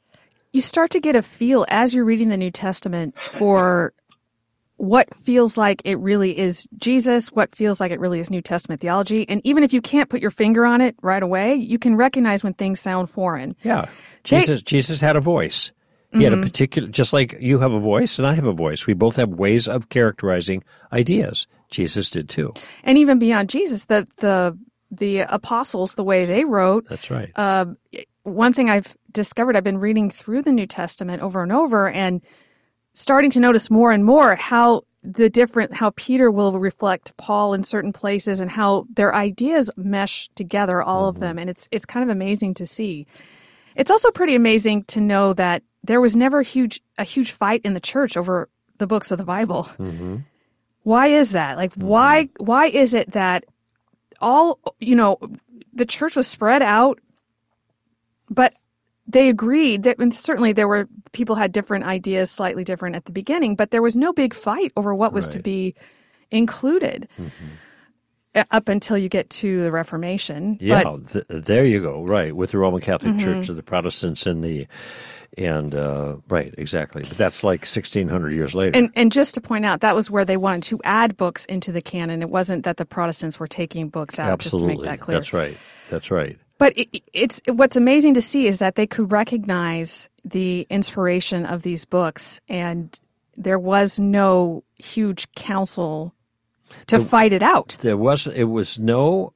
you 0.53 0.61
start 0.61 0.91
to 0.91 0.99
get 0.99 1.15
a 1.15 1.21
feel 1.21 1.65
as 1.69 1.93
you're 1.93 2.05
reading 2.05 2.29
the 2.29 2.37
New 2.37 2.51
Testament 2.51 3.17
for 3.19 3.93
what 4.77 5.15
feels 5.17 5.57
like 5.57 5.81
it 5.85 5.95
really 5.99 6.37
is 6.37 6.67
Jesus, 6.77 7.31
what 7.31 7.55
feels 7.55 7.79
like 7.79 7.91
it 7.91 7.99
really 7.99 8.19
is 8.19 8.29
New 8.29 8.41
Testament 8.41 8.81
theology. 8.81 9.27
And 9.29 9.41
even 9.43 9.63
if 9.63 9.73
you 9.73 9.81
can't 9.81 10.09
put 10.09 10.21
your 10.21 10.31
finger 10.31 10.65
on 10.65 10.81
it 10.81 10.95
right 11.01 11.23
away, 11.23 11.55
you 11.55 11.79
can 11.79 11.95
recognize 11.95 12.43
when 12.43 12.53
things 12.53 12.79
sound 12.79 13.09
foreign. 13.09 13.55
Yeah. 13.63 13.89
Jesus 14.23 14.59
they, 14.59 14.63
Jesus 14.63 15.01
had 15.01 15.15
a 15.15 15.21
voice. 15.21 15.71
He 16.11 16.17
mm-hmm. 16.17 16.23
had 16.23 16.33
a 16.33 16.35
mm-hmm. 16.35 16.43
particular 16.43 16.89
just 16.89 17.13
like 17.13 17.37
you 17.39 17.59
have 17.59 17.71
a 17.71 17.79
voice 17.79 18.19
and 18.19 18.27
I 18.27 18.33
have 18.35 18.45
a 18.45 18.53
voice. 18.53 18.85
We 18.85 18.93
both 18.93 19.15
have 19.15 19.29
ways 19.29 19.67
of 19.67 19.89
characterizing 19.89 20.63
ideas. 20.91 21.47
Jesus 21.69 22.09
did 22.09 22.29
too. 22.29 22.53
And 22.83 22.97
even 22.97 23.19
beyond 23.19 23.49
Jesus, 23.49 23.85
the 23.85 24.07
the 24.17 24.57
the 24.91 25.19
apostles, 25.19 25.95
the 25.95 26.03
way 26.03 26.25
they 26.25 26.45
wrote. 26.45 26.87
That's 26.89 27.09
right. 27.09 27.31
Uh, 27.35 27.65
one 28.23 28.53
thing 28.53 28.69
I've 28.69 28.95
discovered, 29.11 29.55
I've 29.55 29.63
been 29.63 29.77
reading 29.77 30.09
through 30.09 30.43
the 30.43 30.51
New 30.51 30.67
Testament 30.67 31.21
over 31.21 31.43
and 31.43 31.51
over, 31.51 31.89
and 31.89 32.21
starting 32.95 33.29
to 33.29 33.39
notice 33.39 33.69
more 33.69 33.91
and 33.91 34.03
more 34.03 34.35
how 34.35 34.81
the 35.03 35.29
different 35.29 35.75
how 35.75 35.91
Peter 35.91 36.31
will 36.31 36.57
reflect 36.57 37.15
Paul 37.17 37.53
in 37.53 37.63
certain 37.63 37.93
places 37.93 38.39
and 38.39 38.49
how 38.49 38.87
their 38.91 39.13
ideas 39.13 39.69
mesh 39.77 40.29
together 40.29 40.81
all 40.81 41.01
mm-hmm. 41.01 41.17
of 41.17 41.19
them 41.19 41.37
and 41.37 41.49
it's 41.49 41.69
it's 41.71 41.85
kind 41.85 42.03
of 42.03 42.09
amazing 42.09 42.55
to 42.55 42.65
see. 42.65 43.05
It's 43.75 43.91
also 43.91 44.09
pretty 44.09 44.33
amazing 44.33 44.85
to 44.85 45.01
know 45.01 45.33
that 45.33 45.61
there 45.83 46.01
was 46.01 46.15
never 46.15 46.39
a 46.39 46.43
huge 46.43 46.81
a 46.97 47.03
huge 47.03 47.31
fight 47.31 47.61
in 47.63 47.75
the 47.75 47.79
church 47.79 48.17
over 48.17 48.49
the 48.79 48.87
books 48.87 49.11
of 49.11 49.19
the 49.19 49.23
Bible. 49.23 49.69
Mm-hmm. 49.77 50.17
Why 50.81 51.07
is 51.07 51.31
that? 51.33 51.57
Like 51.57 51.71
mm-hmm. 51.71 51.87
why 51.87 52.29
why 52.37 52.67
is 52.67 52.93
it 52.95 53.11
that 53.11 53.45
all 54.19 54.59
you 54.79 54.95
know 54.95 55.19
the 55.73 55.85
church 55.85 56.15
was 56.15 56.27
spread 56.27 56.63
out 56.63 56.99
but 58.29 58.53
they 59.07 59.29
agreed 59.29 59.83
that 59.83 59.99
and 59.99 60.13
certainly 60.13 60.53
there 60.53 60.67
were 60.67 60.87
people 61.11 61.35
had 61.35 61.51
different 61.51 61.85
ideas, 61.85 62.31
slightly 62.31 62.63
different 62.63 62.95
at 62.95 63.05
the 63.05 63.11
beginning, 63.11 63.55
but 63.55 63.71
there 63.71 63.81
was 63.81 63.95
no 63.95 64.13
big 64.13 64.33
fight 64.33 64.71
over 64.75 64.93
what 64.93 65.13
was 65.13 65.25
right. 65.25 65.33
to 65.33 65.39
be 65.39 65.75
included. 66.31 67.07
Mm-hmm. 67.19 67.45
Up 68.51 68.67
until 68.67 68.97
you 68.97 69.07
get 69.07 69.29
to 69.29 69.63
the 69.63 69.71
Reformation, 69.71 70.57
yeah, 70.59 70.83
but, 70.83 71.09
th- 71.09 71.25
there 71.29 71.63
you 71.63 71.79
go. 71.79 72.03
Right, 72.03 72.35
with 72.35 72.51
the 72.51 72.57
Roman 72.57 72.81
Catholic 72.81 73.13
mm-hmm. 73.13 73.23
Church, 73.23 73.47
and 73.47 73.57
the 73.57 73.63
Protestants, 73.63 74.25
and 74.25 74.43
the 74.43 74.67
and 75.37 75.73
uh, 75.73 76.17
right, 76.27 76.53
exactly. 76.57 77.03
But 77.03 77.17
that's 77.17 77.45
like 77.45 77.65
sixteen 77.65 78.09
hundred 78.09 78.33
years 78.33 78.53
later. 78.53 78.77
And 78.77 78.89
and 78.93 79.09
just 79.09 79.35
to 79.35 79.41
point 79.41 79.65
out, 79.65 79.79
that 79.79 79.95
was 79.95 80.11
where 80.11 80.25
they 80.25 80.35
wanted 80.35 80.63
to 80.63 80.81
add 80.83 81.15
books 81.15 81.45
into 81.45 81.71
the 81.71 81.81
canon. 81.81 82.21
It 82.21 82.29
wasn't 82.29 82.65
that 82.65 82.75
the 82.75 82.85
Protestants 82.85 83.39
were 83.39 83.47
taking 83.47 83.87
books 83.87 84.19
out. 84.19 84.31
Absolutely, 84.31 84.73
just 84.73 84.79
to 84.79 84.89
make 84.89 84.99
that 84.99 85.01
clear. 85.01 85.17
That's 85.17 85.31
right. 85.31 85.57
That's 85.89 86.11
right. 86.11 86.37
But 86.57 86.77
it, 86.77 87.01
it's 87.13 87.41
what's 87.47 87.75
amazing 87.75 88.13
to 88.13 88.21
see 88.21 88.47
is 88.47 88.59
that 88.59 88.75
they 88.75 88.87
could 88.87 89.11
recognize 89.11 90.09
the 90.23 90.65
inspiration 90.69 91.45
of 91.45 91.63
these 91.63 91.85
books, 91.85 92.39
and 92.47 92.97
there 93.35 93.59
was 93.59 93.99
no 93.99 94.63
huge 94.77 95.31
council 95.33 96.13
to 96.87 96.97
there, 96.97 97.05
fight 97.05 97.33
it 97.33 97.43
out. 97.43 97.77
There 97.81 97.97
was 97.97 98.27
it 98.27 98.45
was 98.45 98.79
no 98.79 99.33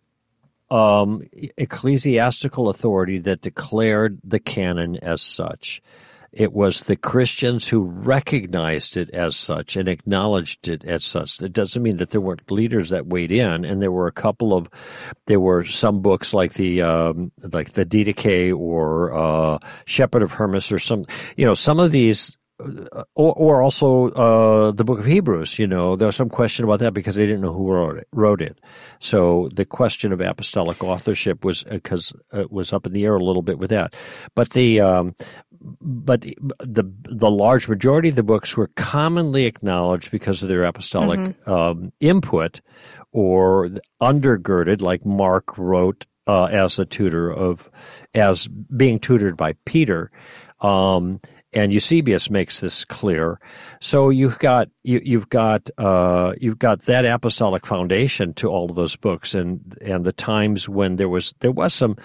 um, 0.72 1.24
ecclesiastical 1.58 2.70
authority 2.70 3.20
that 3.20 3.42
declared 3.42 4.20
the 4.24 4.40
canon 4.40 4.98
as 4.98 5.22
such. 5.22 5.82
It 6.32 6.54
was 6.54 6.82
the 6.82 6.96
Christians 6.96 7.68
who 7.68 7.82
recognized 7.82 8.98
it 8.98 9.10
as 9.12 9.36
such 9.36 9.76
and 9.76 9.88
acknowledged 9.88 10.68
it 10.68 10.86
as 10.86 11.04
such. 11.04 11.42
It 11.42 11.54
doesn't 11.54 11.82
mean 11.82 11.98
that 11.98 12.12
there 12.12 12.22
weren't 12.22 12.52
leaders 12.52 12.90
that 12.90 13.08
weighed 13.08 13.32
in, 13.32 13.66
and 13.66 13.82
there 13.82 13.92
were 13.92 14.08
a 14.08 14.12
couple 14.12 14.54
of, 14.54 14.70
there 15.26 15.40
were 15.40 15.66
some 15.66 16.02
books 16.02 16.34
like 16.34 16.54
the 16.54 16.82
um, 16.82 17.32
like 17.42 17.72
the 17.72 17.86
Didache 17.86 18.58
or 18.58 19.14
uh, 19.14 19.60
Shepherd 19.86 20.24
of 20.24 20.32
Hermas 20.32 20.72
or 20.72 20.80
some, 20.80 21.06
you 21.36 21.46
know, 21.46 21.54
some 21.56 21.80
of 21.80 21.92
these 21.92 22.39
or, 23.16 23.34
or 23.34 23.62
also 23.62 24.10
uh, 24.12 24.72
the 24.72 24.84
book 24.84 25.00
of 25.00 25.06
Hebrews. 25.06 25.60
You 25.60 25.68
know, 25.68 25.96
there 25.96 26.08
was 26.08 26.16
some 26.16 26.30
question 26.30 26.66
about 26.66 26.80
that 26.80 26.94
because 26.94 27.16
they 27.16 27.26
didn't 27.26 27.42
know 27.42 27.54
who 27.54 27.72
wrote 27.72 27.98
it. 27.98 28.08
Wrote 28.12 28.42
it. 28.42 28.60
So 29.00 29.50
the 29.54 29.66
question 29.66 30.12
of 30.12 30.22
apostolic 30.22 30.84
authorship 30.84 31.46
was 31.46 31.64
because 31.64 32.14
uh, 32.34 32.42
it 32.42 32.52
was 32.52 32.74
up 32.74 32.86
in 32.86 32.94
the 32.94 33.06
air 33.06 33.16
a 33.16 33.24
little 33.24 33.42
bit 33.42 33.60
with 33.60 33.70
that. 33.70 33.94
But 34.36 34.52
the 34.52 34.82
um, 34.82 35.16
but 35.62 36.22
the 36.22 36.92
the 37.04 37.32
large 37.32 37.68
majority 37.68 38.10
of 38.10 38.16
the 38.16 38.24
books 38.24 38.56
were 38.56 38.68
commonly 38.76 39.46
acknowledged 39.46 40.12
because 40.12 40.44
of 40.44 40.50
their 40.50 40.64
apostolic 40.64 41.20
mm-hmm. 41.20 41.52
um, 41.52 41.94
input 42.00 42.62
or 43.12 43.70
undergirded, 44.02 44.82
like 44.82 45.06
Mark 45.06 45.58
wrote 45.58 46.06
uh, 46.28 46.46
as 46.46 46.78
a 46.78 46.86
tutor 46.86 47.32
of 47.32 47.70
as 48.14 48.48
being 48.48 49.00
tutored 49.00 49.38
by 49.38 49.54
Peter. 49.66 50.12
Um, 50.62 51.22
and 51.54 51.74
Eusebius 51.74 52.30
makes 52.30 52.60
this 52.60 52.86
clear. 52.86 53.40
So 53.82 54.10
you've 54.10 54.38
got 54.40 54.70
you, 54.84 55.20
have 55.20 55.30
got 55.30 55.70
uh, 55.78 56.34
you've 56.40 56.60
got 56.60 56.84
that 56.84 57.06
apostolic 57.06 57.66
foundation 57.66 58.34
to 58.36 58.50
all 58.50 58.70
of 58.70 58.76
those 58.76 58.96
books, 58.96 59.34
and 59.34 59.78
and 59.82 60.06
the 60.06 60.12
times 60.12 60.70
when 60.70 60.98
there 60.98 61.10
was 61.10 61.34
there 61.40 61.52
was 61.52 61.74
some 61.74 61.98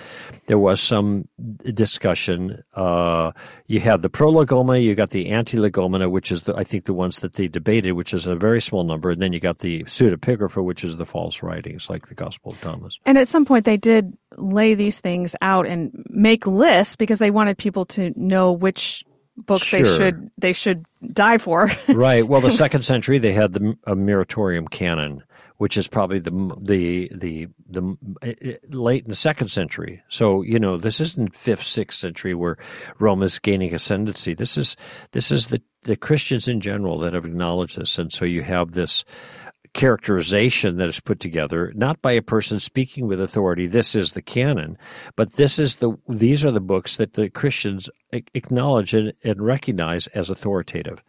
there 0.47 0.59
was 0.59 0.81
some 0.81 1.29
discussion. 1.63 2.63
Uh, 2.75 3.33
you 3.67 3.81
have 3.81 4.03
the 4.03 4.11
prolegomena, 4.11 4.79
you 4.79 4.95
got 4.95 5.11
the 5.11 5.31
antilegomena, 5.31 6.11
which 6.11 6.31
is 6.31 6.43
the, 6.43 6.55
I 6.55 6.65
think 6.65 6.85
the 6.85 6.95
ones 6.95 7.19
that 7.21 7.35
they 7.35 7.49
debated, 7.49 7.93
which 7.93 8.15
is 8.15 8.27
a 8.27 8.37
very 8.37 8.61
small 8.61 8.85
number, 8.85 9.11
and 9.11 9.21
then 9.21 9.33
you 9.33 9.41
got 9.41 9.59
the 9.59 9.85
pseudepigrapha, 9.85 10.63
which 10.63 10.85
is 10.85 10.97
the 10.97 11.07
false 11.07 11.43
writings 11.43 11.91
like 11.91 12.09
the 12.09 12.15
Gospel 12.15 12.53
of 12.53 12.61
Thomas. 12.61 12.99
And 13.05 13.19
at 13.19 13.29
some 13.29 13.45
point, 13.45 13.65
they 13.65 13.77
did 13.77 14.17
lay 14.37 14.75
these 14.75 15.01
things 15.01 15.37
out 15.43 15.67
and 15.67 15.91
make 16.09 16.47
lists 16.47 16.97
because 16.97 17.19
they 17.19 17.31
wanted 17.31 17.59
people 17.59 17.85
to 17.87 18.13
know 18.17 18.53
which 18.53 19.05
books 19.37 19.67
sure. 19.67 19.83
they 19.83 19.97
should 19.97 20.31
they 20.39 20.53
should 20.53 20.87
die 21.13 21.39
for. 21.39 21.71
right. 21.89 22.27
Well, 22.27 22.41
the 22.41 22.51
second 22.51 22.83
century 22.83 23.19
they 23.19 23.33
had 23.33 23.53
the 23.53 23.77
a 23.85 23.95
Muratorian 23.95 24.71
canon, 24.71 25.23
which 25.59 25.77
is 25.77 25.89
probably 25.89 26.19
the 26.19 26.31
the 26.61 27.11
the 27.15 27.49
the 27.69 27.97
eh, 28.23 28.35
eh, 28.41 28.57
late 28.69 29.05
in 29.05 29.11
the 29.11 29.17
second 29.17 29.49
century. 29.49 30.03
So 30.09 30.43
you 30.43 30.59
know 30.59 30.77
this 30.77 31.01
isn't 31.01 31.35
fifth 31.35 31.65
sixth 31.65 31.99
century 31.99 32.35
where 32.35 32.57
Rome 32.99 33.23
is 33.23 33.39
gaining 33.39 33.75
ascendancy. 33.75 34.35
This 34.35 34.57
is 34.57 34.77
this 35.13 35.31
is 35.31 35.49
the 35.49 35.63
the 35.83 35.97
Christians 35.97 36.49
in 36.49 36.61
general 36.61 36.99
that 36.99 37.15
have 37.15 37.25
acknowledged 37.25 37.77
this, 37.79 37.99
and 37.99 38.13
so 38.13 38.25
you 38.25 38.43
have 38.43 38.73
this 38.73 39.05
characterization 39.75 40.77
that 40.77 40.89
is 40.89 41.01
put 41.01 41.21
together, 41.21 41.73
not 41.75 42.01
by 42.01 42.13
a 42.13 42.23
person 42.23 42.61
speaking 42.61 43.07
with 43.07 43.21
authority, 43.21 43.67
this 43.67 43.95
is 43.95 44.13
the 44.13 44.23
canon, 44.23 44.79
but 45.17 45.35
this 45.35 45.59
is 45.59 45.77
the 45.77 45.93
these 46.09 46.45
are 46.45 46.53
the 46.53 46.61
books 46.61 46.97
that 46.97 47.15
the 47.15 47.29
Christians 47.29 47.91
acknowledge 48.13 48.95
and, 48.95 49.13
and 49.23 49.45
recognize 49.45 50.07
as 50.09 50.31
authoritative. 50.31 51.03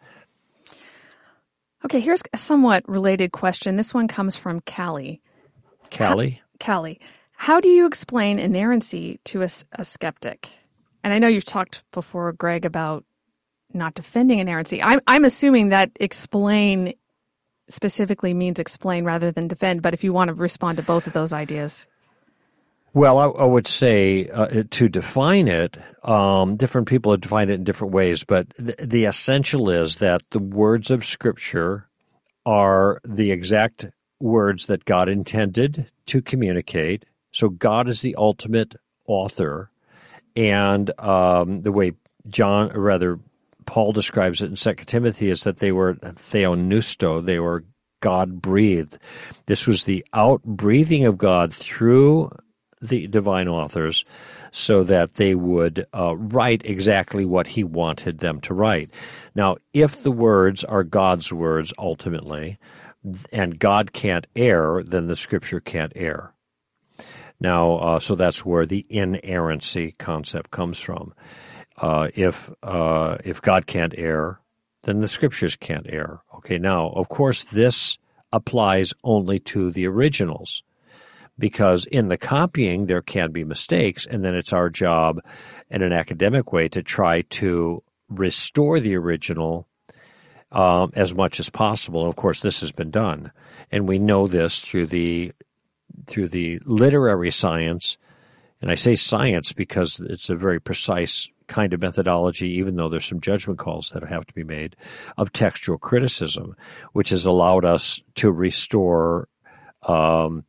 Okay, 1.84 2.00
here's 2.00 2.22
a 2.32 2.38
somewhat 2.38 2.86
related 2.88 3.32
question. 3.32 3.76
This 3.76 3.94
one 3.94 4.08
comes 4.08 4.34
from 4.36 4.60
Callie. 4.62 5.22
Callie? 5.96 6.42
Callie. 6.58 7.00
How 7.32 7.60
do 7.60 7.68
you 7.68 7.86
explain 7.86 8.38
inerrancy 8.38 9.20
to 9.24 9.42
a, 9.42 9.48
a 9.72 9.84
skeptic? 9.84 10.48
And 11.04 11.12
I 11.12 11.20
know 11.20 11.28
you've 11.28 11.44
talked 11.44 11.84
before, 11.92 12.32
Greg, 12.32 12.64
about 12.64 13.04
not 13.72 13.94
defending 13.94 14.40
inerrancy. 14.40 14.82
I'm, 14.82 15.00
I'm 15.06 15.24
assuming 15.24 15.68
that 15.68 15.92
explain 16.00 16.94
specifically 17.68 18.34
means 18.34 18.58
explain 18.58 19.04
rather 19.04 19.30
than 19.30 19.48
defend, 19.48 19.82
but 19.82 19.94
if 19.94 20.04
you 20.04 20.12
want 20.12 20.28
to 20.28 20.34
respond 20.34 20.76
to 20.76 20.82
both 20.82 21.06
of 21.06 21.12
those 21.12 21.32
ideas. 21.32 21.86
Well, 22.94 23.18
I, 23.18 23.26
I 23.26 23.44
would 23.44 23.66
say 23.66 24.30
uh, 24.30 24.62
to 24.70 24.88
define 24.88 25.48
it, 25.48 25.76
um, 26.02 26.56
different 26.56 26.88
people 26.88 27.12
have 27.12 27.20
defined 27.20 27.50
it 27.50 27.54
in 27.54 27.64
different 27.64 27.92
ways, 27.92 28.24
but 28.24 28.56
th- 28.56 28.78
the 28.82 29.04
essential 29.04 29.68
is 29.68 29.96
that 29.96 30.22
the 30.30 30.38
words 30.38 30.90
of 30.90 31.04
Scripture 31.04 31.88
are 32.46 33.00
the 33.04 33.32
exact 33.32 33.86
words 34.18 34.66
that 34.66 34.86
God 34.86 35.10
intended 35.10 35.90
to 36.06 36.22
communicate. 36.22 37.04
So 37.32 37.50
God 37.50 37.86
is 37.86 38.00
the 38.00 38.14
ultimate 38.16 38.76
author, 39.06 39.70
and 40.34 40.90
um, 40.98 41.60
the 41.62 41.72
way 41.72 41.92
John, 42.28 42.72
or 42.72 42.80
rather 42.80 43.18
Paul 43.66 43.92
describes 43.92 44.40
it 44.40 44.50
in 44.50 44.56
Second 44.56 44.86
Timothy 44.86 45.28
is 45.28 45.44
that 45.44 45.58
they 45.58 45.72
were 45.72 45.94
theopneustos, 45.94 47.24
they 47.26 47.40
were 47.40 47.64
God 48.00 48.40
breathed. 48.40 48.98
This 49.46 49.66
was 49.66 49.84
the 49.84 50.04
outbreathing 50.12 51.04
of 51.04 51.18
God 51.18 51.52
through 51.52 52.30
the 52.80 53.06
divine 53.06 53.48
authors 53.48 54.04
so 54.52 54.84
that 54.84 55.14
they 55.14 55.34
would 55.34 55.86
uh, 55.92 56.16
write 56.16 56.62
exactly 56.64 57.24
what 57.24 57.46
he 57.46 57.64
wanted 57.64 58.18
them 58.18 58.40
to 58.42 58.54
write. 58.54 58.90
Now, 59.34 59.56
if 59.72 60.02
the 60.02 60.10
words 60.10 60.64
are 60.64 60.84
God's 60.84 61.32
words 61.32 61.72
ultimately, 61.78 62.58
and 63.32 63.58
God 63.58 63.92
can't 63.92 64.26
err, 64.34 64.82
then 64.82 65.06
the 65.06 65.16
scripture 65.16 65.60
can't 65.60 65.92
err. 65.94 66.32
Now, 67.38 67.76
uh, 67.76 68.00
so 68.00 68.14
that's 68.14 68.44
where 68.44 68.66
the 68.66 68.86
inerrancy 68.88 69.92
concept 69.98 70.50
comes 70.50 70.78
from. 70.78 71.12
Uh, 71.78 72.08
if 72.14 72.50
uh, 72.62 73.18
if 73.24 73.42
God 73.42 73.66
can't 73.66 73.94
err, 73.96 74.40
then 74.84 75.00
the 75.00 75.08
scriptures 75.08 75.56
can't 75.56 75.86
err. 75.88 76.22
Okay, 76.36 76.58
now 76.58 76.88
of 76.90 77.08
course 77.08 77.44
this 77.44 77.98
applies 78.32 78.94
only 79.04 79.38
to 79.40 79.70
the 79.70 79.86
originals, 79.86 80.62
because 81.38 81.84
in 81.86 82.08
the 82.08 82.16
copying 82.16 82.86
there 82.86 83.02
can 83.02 83.30
be 83.30 83.44
mistakes, 83.44 84.06
and 84.06 84.24
then 84.24 84.34
it's 84.34 84.52
our 84.52 84.70
job, 84.70 85.20
in 85.70 85.82
an 85.82 85.92
academic 85.92 86.52
way, 86.52 86.68
to 86.68 86.82
try 86.82 87.22
to 87.22 87.82
restore 88.08 88.80
the 88.80 88.96
original 88.96 89.66
um, 90.52 90.92
as 90.94 91.12
much 91.12 91.40
as 91.40 91.50
possible. 91.50 92.02
And 92.02 92.08
of 92.08 92.16
course, 92.16 92.40
this 92.40 92.60
has 92.60 92.72
been 92.72 92.90
done, 92.90 93.32
and 93.70 93.88
we 93.88 93.98
know 93.98 94.26
this 94.26 94.60
through 94.60 94.86
the 94.86 95.32
through 96.06 96.28
the 96.28 96.58
literary 96.64 97.30
science. 97.30 97.98
And 98.62 98.70
I 98.70 98.76
say 98.76 98.96
science 98.96 99.52
because 99.52 100.00
it's 100.00 100.30
a 100.30 100.34
very 100.36 100.60
precise 100.60 101.28
kind 101.48 101.72
of 101.72 101.80
methodology, 101.80 102.48
even 102.48 102.76
though 102.76 102.88
there's 102.88 103.04
some 103.04 103.20
judgment 103.20 103.58
calls 103.58 103.90
that 103.90 104.02
have 104.04 104.26
to 104.26 104.34
be 104.34 104.44
made, 104.44 104.76
of 105.16 105.32
textual 105.32 105.78
criticism, 105.78 106.56
which 106.92 107.10
has 107.10 107.24
allowed 107.24 107.64
us 107.64 108.00
to 108.16 108.30
restore 108.30 109.28
um, 109.82 110.44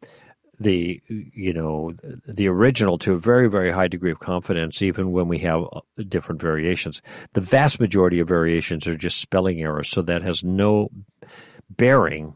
the 0.59 1.01
you 1.07 1.53
know 1.53 1.93
the 2.27 2.47
original 2.47 2.97
to 2.97 3.13
a 3.13 3.19
very 3.19 3.47
very 3.47 3.71
high 3.71 3.87
degree 3.87 4.11
of 4.11 4.19
confidence, 4.19 4.81
even 4.81 5.11
when 5.11 5.27
we 5.27 5.39
have 5.39 5.63
uh, 5.71 5.81
different 6.07 6.41
variations. 6.41 7.01
The 7.33 7.41
vast 7.41 7.79
majority 7.79 8.19
of 8.19 8.27
variations 8.27 8.87
are 8.87 8.97
just 8.97 9.19
spelling 9.19 9.61
errors, 9.61 9.89
so 9.89 10.01
that 10.03 10.23
has 10.23 10.43
no 10.43 10.89
bearing 11.69 12.33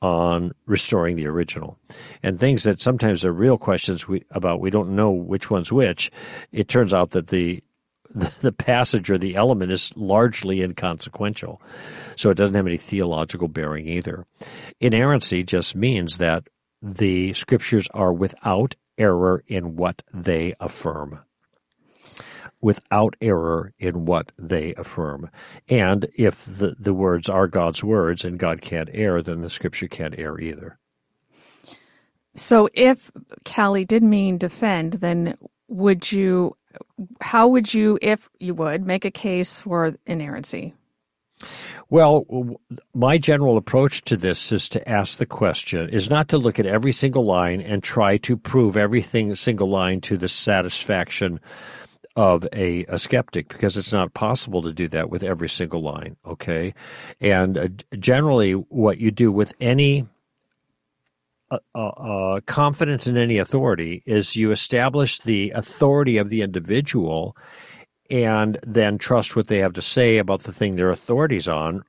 on 0.00 0.50
restoring 0.66 1.14
the 1.14 1.28
original. 1.28 1.78
And 2.24 2.38
things 2.38 2.64
that 2.64 2.80
sometimes 2.80 3.24
are 3.24 3.32
real 3.32 3.56
questions 3.56 4.08
we, 4.08 4.24
about 4.32 4.60
we 4.60 4.70
don't 4.70 4.96
know 4.96 5.12
which 5.12 5.48
one's 5.48 5.70
which. 5.70 6.10
It 6.50 6.66
turns 6.66 6.92
out 6.92 7.10
that 7.10 7.28
the 7.28 7.62
the 8.14 8.52
passage 8.52 9.10
or 9.10 9.18
the 9.18 9.36
element 9.36 9.72
is 9.72 9.92
largely 9.96 10.62
inconsequential. 10.62 11.60
So 12.16 12.30
it 12.30 12.36
doesn't 12.36 12.54
have 12.54 12.66
any 12.66 12.76
theological 12.76 13.48
bearing 13.48 13.86
either. 13.86 14.26
Inerrancy 14.80 15.42
just 15.42 15.74
means 15.74 16.18
that 16.18 16.48
the 16.82 17.32
scriptures 17.34 17.88
are 17.94 18.12
without 18.12 18.74
error 18.98 19.42
in 19.46 19.76
what 19.76 20.02
they 20.12 20.54
affirm. 20.60 21.20
Without 22.60 23.16
error 23.20 23.72
in 23.78 24.04
what 24.04 24.32
they 24.38 24.74
affirm. 24.74 25.30
And 25.68 26.08
if 26.16 26.44
the, 26.44 26.76
the 26.78 26.94
words 26.94 27.28
are 27.28 27.48
God's 27.48 27.82
words 27.82 28.24
and 28.24 28.38
God 28.38 28.60
can't 28.60 28.90
err, 28.92 29.22
then 29.22 29.40
the 29.40 29.50
scripture 29.50 29.88
can't 29.88 30.18
err 30.18 30.38
either. 30.38 30.78
So 32.36 32.68
if 32.72 33.10
Callie 33.44 33.84
did 33.84 34.02
mean 34.02 34.38
defend, 34.38 34.94
then 34.94 35.36
would 35.68 36.12
you 36.12 36.56
how 37.20 37.48
would 37.48 37.72
you, 37.72 37.98
if 38.02 38.28
you 38.38 38.54
would, 38.54 38.86
make 38.86 39.04
a 39.04 39.10
case 39.10 39.60
for 39.60 39.94
inerrancy? 40.06 40.74
Well, 41.90 42.56
my 42.94 43.18
general 43.18 43.56
approach 43.56 44.02
to 44.02 44.16
this 44.16 44.52
is 44.52 44.68
to 44.70 44.88
ask 44.88 45.18
the 45.18 45.26
question, 45.26 45.88
is 45.90 46.08
not 46.08 46.28
to 46.28 46.38
look 46.38 46.58
at 46.58 46.66
every 46.66 46.92
single 46.92 47.24
line 47.24 47.60
and 47.60 47.82
try 47.82 48.16
to 48.18 48.36
prove 48.36 48.76
everything 48.76 49.34
single 49.34 49.68
line 49.68 50.00
to 50.02 50.16
the 50.16 50.28
satisfaction 50.28 51.40
of 52.16 52.46
a, 52.52 52.84
a 52.86 52.98
skeptic 52.98 53.48
because 53.48 53.76
it's 53.76 53.92
not 53.92 54.14
possible 54.14 54.62
to 54.62 54.72
do 54.72 54.86
that 54.88 55.10
with 55.10 55.22
every 55.22 55.48
single 55.48 55.82
line, 55.82 56.16
okay? 56.26 56.74
And 57.20 57.58
uh, 57.58 57.68
generally, 57.98 58.52
what 58.52 58.98
you 58.98 59.10
do 59.10 59.32
with 59.32 59.54
any 59.60 60.06
uh, 61.74 61.78
uh, 61.78 62.40
confidence 62.46 63.06
in 63.06 63.16
any 63.16 63.38
authority 63.38 64.02
is 64.06 64.36
you 64.36 64.50
establish 64.50 65.18
the 65.18 65.50
authority 65.50 66.18
of 66.18 66.28
the 66.28 66.42
individual 66.42 67.36
and 68.10 68.58
then 68.66 68.98
trust 68.98 69.34
what 69.34 69.46
they 69.46 69.58
have 69.58 69.72
to 69.72 69.80
say 69.80 70.18
about 70.18 70.42
the 70.42 70.52
thing 70.52 70.76
their 70.76 70.90
authorities 70.90 71.48
on 71.48 71.82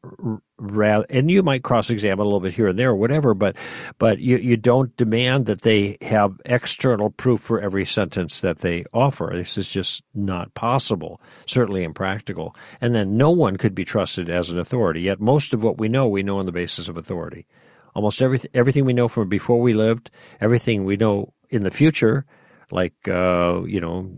and 1.10 1.29
you 1.29 1.43
might 1.43 1.63
cross-examine 1.63 2.20
a 2.20 2.24
little 2.24 2.39
bit 2.39 2.53
here 2.53 2.67
and 2.67 2.79
there 2.79 2.91
or 2.91 2.96
whatever 2.96 3.34
but 3.34 3.58
but 3.98 4.20
you, 4.20 4.38
you 4.38 4.55
don't 4.55 4.96
demand 4.96 5.48
that 5.48 5.62
they 5.62 5.97
have 6.02 6.39
external 6.45 7.10
proof 7.10 7.41
for 7.41 7.60
every 7.60 7.86
sentence 7.86 8.39
that 8.41 8.60
they 8.60 8.86
offer. 8.93 9.32
This 9.34 9.58
is 9.58 9.67
just 9.67 10.04
not 10.13 10.54
possible 10.54 11.19
certainly 11.45 11.84
impractical. 11.84 12.56
And 12.80 12.95
then 12.95 13.17
no 13.17 13.32
one 13.32 13.58
could 13.58 13.76
be 13.76 13.84
trusted 13.84 14.30
as 14.30 14.49
an 14.49 14.58
authority 14.58 15.02
yet 15.02 15.19
most 15.19 15.54
of 15.54 15.62
what 15.62 15.78
we 15.78 15.89
know 15.89 16.08
we 16.08 16.23
know 16.23 16.39
on 16.39 16.45
the 16.45 16.52
basis 16.52 16.88
of 16.88 16.95
authority 16.95 17.45
almost 17.95 18.21
everything 18.21 18.51
everything 18.53 18.86
we 18.86 18.93
know 18.93 19.08
from 19.08 19.29
before 19.29 19.60
we 19.62 19.73
lived, 19.73 20.10
everything 20.41 20.86
we 20.86 20.97
know 20.97 21.34
in 21.49 21.63
the 21.63 21.71
future, 21.71 22.25
like 22.71 23.08
uh, 23.08 23.62
you 23.65 23.79
know 23.79 24.10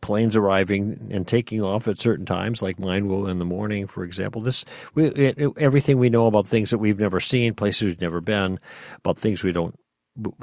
planes 0.00 0.36
arriving 0.36 1.08
and 1.10 1.26
taking 1.26 1.60
off 1.60 1.88
at 1.88 1.98
certain 1.98 2.24
times, 2.24 2.62
like 2.62 2.78
mine 2.78 3.08
will 3.08 3.26
in 3.26 3.40
the 3.40 3.44
morning, 3.44 3.88
for 3.88 4.04
example. 4.04 4.40
This 4.40 4.64
we, 4.94 5.06
it, 5.06 5.52
everything 5.56 5.98
we 5.98 6.10
know 6.10 6.26
about 6.26 6.46
things 6.46 6.70
that 6.70 6.78
we've 6.78 7.00
never 7.00 7.20
seen, 7.20 7.54
places 7.54 7.82
we've 7.82 8.00
never 8.00 8.20
been, 8.20 8.60
about 8.98 9.18
things 9.18 9.42
we 9.42 9.52
don't 9.52 9.74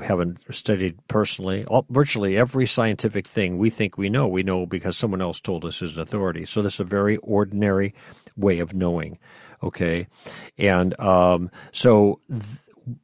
haven't 0.04 0.40
studied 0.54 1.00
personally. 1.08 1.66
All, 1.66 1.86
virtually 1.90 2.38
every 2.38 2.68
scientific 2.68 3.28
thing 3.28 3.58
we 3.58 3.70
think 3.70 3.98
we 3.98 4.10
know, 4.10 4.28
we 4.28 4.44
know 4.44 4.66
because 4.66 4.98
someone 4.98 5.22
else 5.22 5.40
told 5.40 5.66
us 5.66 5.82
is 5.82 5.96
an 5.96 6.02
authority. 6.02 6.46
So 6.46 6.62
this 6.62 6.76
is 6.76 6.80
a 6.82 6.86
very 6.86 7.18
ordinary 7.18 7.96
way 8.36 8.60
of 8.60 8.74
knowing. 8.74 9.18
Okay, 9.64 10.08
and 10.58 11.00
um, 11.00 11.50
so 11.72 12.20
th- 12.30 12.44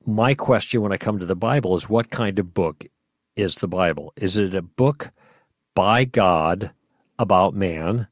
my 0.06 0.34
question 0.34 0.82
when 0.82 0.92
I 0.92 0.98
come 0.98 1.20
to 1.20 1.26
the 1.26 1.36
Bible 1.36 1.76
is, 1.78 1.90
what 1.90 2.10
kind 2.10 2.38
of 2.38 2.54
book 2.54 2.86
is 3.36 3.56
the 3.56 3.68
Bible? 3.68 4.12
Is 4.18 4.38
it 4.38 4.54
a 4.54 4.62
book 4.62 5.12
by 5.74 6.04
God 6.04 6.72
about 7.18 7.54
man? 7.54 8.08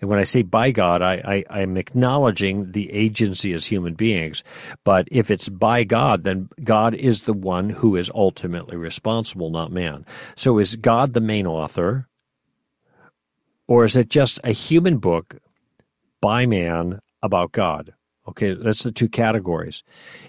And 0.00 0.10
when 0.10 0.18
I 0.18 0.24
say 0.24 0.42
by 0.42 0.70
God, 0.72 1.00
I, 1.02 1.44
I, 1.48 1.60
am 1.62 1.76
acknowledging 1.76 2.72
the 2.72 2.92
agency 2.92 3.54
as 3.54 3.64
human 3.64 3.94
beings. 3.94 4.44
But 4.84 5.08
if 5.10 5.30
it's 5.30 5.48
by 5.48 5.84
God, 5.84 6.24
then 6.24 6.50
God 6.62 6.94
is 6.94 7.22
the 7.22 7.32
one 7.32 7.70
who 7.70 7.96
is 7.96 8.10
ultimately 8.14 8.76
responsible, 8.76 9.50
not 9.50 9.72
man. 9.72 10.04
So 10.34 10.58
is 10.58 10.76
God 10.76 11.14
the 11.14 11.20
main 11.20 11.46
author? 11.46 12.08
Or 13.66 13.84
is 13.84 13.96
it 13.96 14.10
just 14.10 14.38
a 14.44 14.52
human 14.52 14.98
book 14.98 15.36
by 16.20 16.46
man 16.46 17.00
about 17.22 17.52
God. 17.52 17.94
Okay, 18.28 18.54
that's 18.54 18.82
the 18.82 18.92
two 18.92 19.08
categories. 19.08 19.82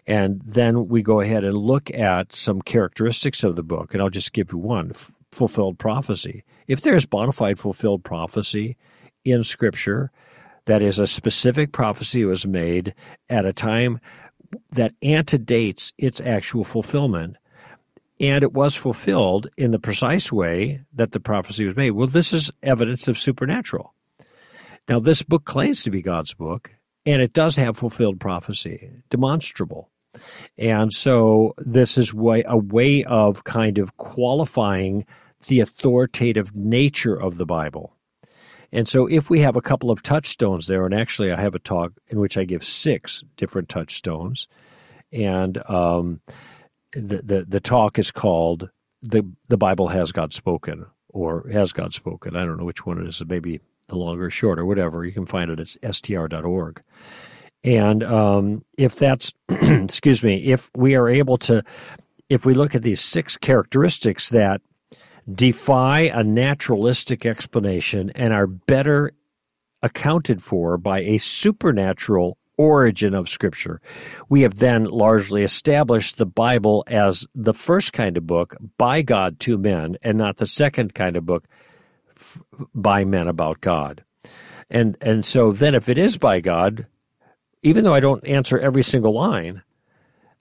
And 0.05 0.41
then 0.45 0.87
we 0.87 1.01
go 1.01 1.19
ahead 1.19 1.43
and 1.43 1.57
look 1.57 1.91
at 1.93 2.35
some 2.35 2.61
characteristics 2.61 3.43
of 3.43 3.55
the 3.55 3.63
book, 3.63 3.93
and 3.93 4.03
I'll 4.03 4.09
just 4.09 4.33
give 4.33 4.51
you 4.51 4.59
one 4.59 4.91
f- 4.91 5.11
fulfilled 5.31 5.79
prophecy. 5.79 6.43
If 6.67 6.81
there's 6.81 7.07
bona 7.07 7.31
fide 7.31 7.57
fulfilled 7.57 8.03
prophecy 8.03 8.77
in 9.25 9.43
Scripture, 9.43 10.11
that 10.65 10.81
is 10.81 10.99
a 10.99 11.07
specific 11.07 11.71
prophecy 11.71 12.23
was 12.23 12.45
made 12.45 12.93
at 13.29 13.45
a 13.45 13.53
time 13.53 13.99
that 14.71 14.93
antedates 15.01 15.91
its 15.97 16.21
actual 16.21 16.63
fulfillment, 16.63 17.37
and 18.19 18.43
it 18.43 18.53
was 18.53 18.75
fulfilled 18.75 19.47
in 19.57 19.71
the 19.71 19.79
precise 19.79 20.31
way 20.31 20.81
that 20.93 21.13
the 21.13 21.19
prophecy 21.19 21.65
was 21.65 21.75
made. 21.75 21.91
Well, 21.91 22.07
this 22.07 22.31
is 22.31 22.51
evidence 22.61 23.07
of 23.07 23.17
supernatural. 23.17 23.93
Now, 24.87 24.99
this 24.99 25.23
book 25.23 25.45
claims 25.45 25.83
to 25.83 25.91
be 25.91 26.01
God's 26.01 26.33
book, 26.33 26.71
and 27.07 27.21
it 27.21 27.31
does 27.31 27.55
have 27.55 27.77
fulfilled 27.77 28.19
prophecy, 28.19 28.91
demonstrable. 29.09 29.89
And 30.57 30.93
so 30.93 31.53
this 31.57 31.97
is 31.97 32.13
way, 32.13 32.43
a 32.45 32.57
way 32.57 33.05
of 33.05 33.45
kind 33.45 33.77
of 33.77 33.95
qualifying 33.95 35.05
the 35.47 35.61
authoritative 35.61 36.53
nature 36.53 37.15
of 37.15 37.37
the 37.37 37.45
Bible. 37.45 37.93
And 38.73 38.89
so 38.89 39.07
if 39.07 39.29
we 39.29 39.39
have 39.39 39.55
a 39.55 39.61
couple 39.61 39.89
of 39.89 40.03
touchstones 40.03 40.67
there, 40.67 40.85
and 40.85 40.93
actually 40.93 41.31
I 41.31 41.39
have 41.39 41.55
a 41.55 41.59
talk 41.59 41.93
in 42.09 42.19
which 42.19 42.37
I 42.37 42.43
give 42.43 42.65
six 42.65 43.23
different 43.37 43.69
touchstones, 43.69 44.49
and 45.13 45.57
um, 45.69 46.19
the, 46.91 47.21
the, 47.23 47.45
the 47.47 47.61
talk 47.61 47.97
is 47.97 48.11
called 48.11 48.69
the 49.01 49.23
the 49.47 49.57
Bible 49.57 49.87
has 49.87 50.11
God 50.11 50.33
spoken 50.33 50.85
or 51.09 51.47
has 51.53 51.71
God 51.71 51.93
spoken. 51.93 52.35
I 52.35 52.43
don't 52.43 52.57
know 52.57 52.65
which 52.65 52.85
one 52.85 52.99
it 52.99 53.07
is. 53.07 53.21
Maybe 53.25 53.61
the 53.87 53.97
longer 53.97 54.25
or 54.25 54.29
short 54.29 54.63
whatever. 54.65 55.05
You 55.05 55.11
can 55.11 55.25
find 55.25 55.51
it 55.51 55.59
at 55.83 55.95
str.org. 55.95 56.81
And 57.63 58.03
um, 58.03 58.63
if 58.77 58.95
that's, 58.95 59.33
excuse 59.49 60.23
me, 60.23 60.45
if 60.45 60.69
we 60.75 60.95
are 60.95 61.09
able 61.09 61.37
to, 61.39 61.63
if 62.29 62.45
we 62.45 62.53
look 62.53 62.75
at 62.75 62.83
these 62.83 63.01
six 63.01 63.37
characteristics 63.37 64.29
that 64.29 64.61
defy 65.33 66.01
a 66.01 66.23
naturalistic 66.23 67.25
explanation 67.25 68.11
and 68.11 68.33
are 68.33 68.47
better 68.47 69.11
accounted 69.81 70.41
for 70.41 70.77
by 70.77 71.01
a 71.01 71.17
supernatural 71.17 72.37
origin 72.57 73.13
of 73.13 73.29
Scripture. 73.29 73.79
We 74.29 74.41
have 74.41 74.55
then 74.55 74.85
largely 74.85 75.43
established 75.43 76.17
the 76.17 76.25
Bible 76.25 76.83
as 76.87 77.27
the 77.35 77.53
first 77.53 77.93
kind 77.93 78.17
of 78.17 78.25
book 78.25 78.55
by 78.77 79.03
God 79.03 79.39
to 79.41 79.57
men 79.57 79.97
and 80.01 80.17
not 80.17 80.37
the 80.37 80.47
second 80.47 80.95
kind 80.95 81.15
of 81.15 81.25
book 81.25 81.47
by 82.73 83.05
men 83.05 83.27
about 83.27 83.61
God. 83.61 84.03
And 84.69 84.97
and 85.01 85.25
so 85.25 85.51
then 85.51 85.75
if 85.75 85.89
it 85.89 85.97
is 85.97 86.17
by 86.17 86.41
God, 86.41 86.87
even 87.63 87.83
though 87.83 87.93
I 87.93 87.99
don't 87.99 88.25
answer 88.27 88.59
every 88.59 88.83
single 88.83 89.13
line, 89.13 89.63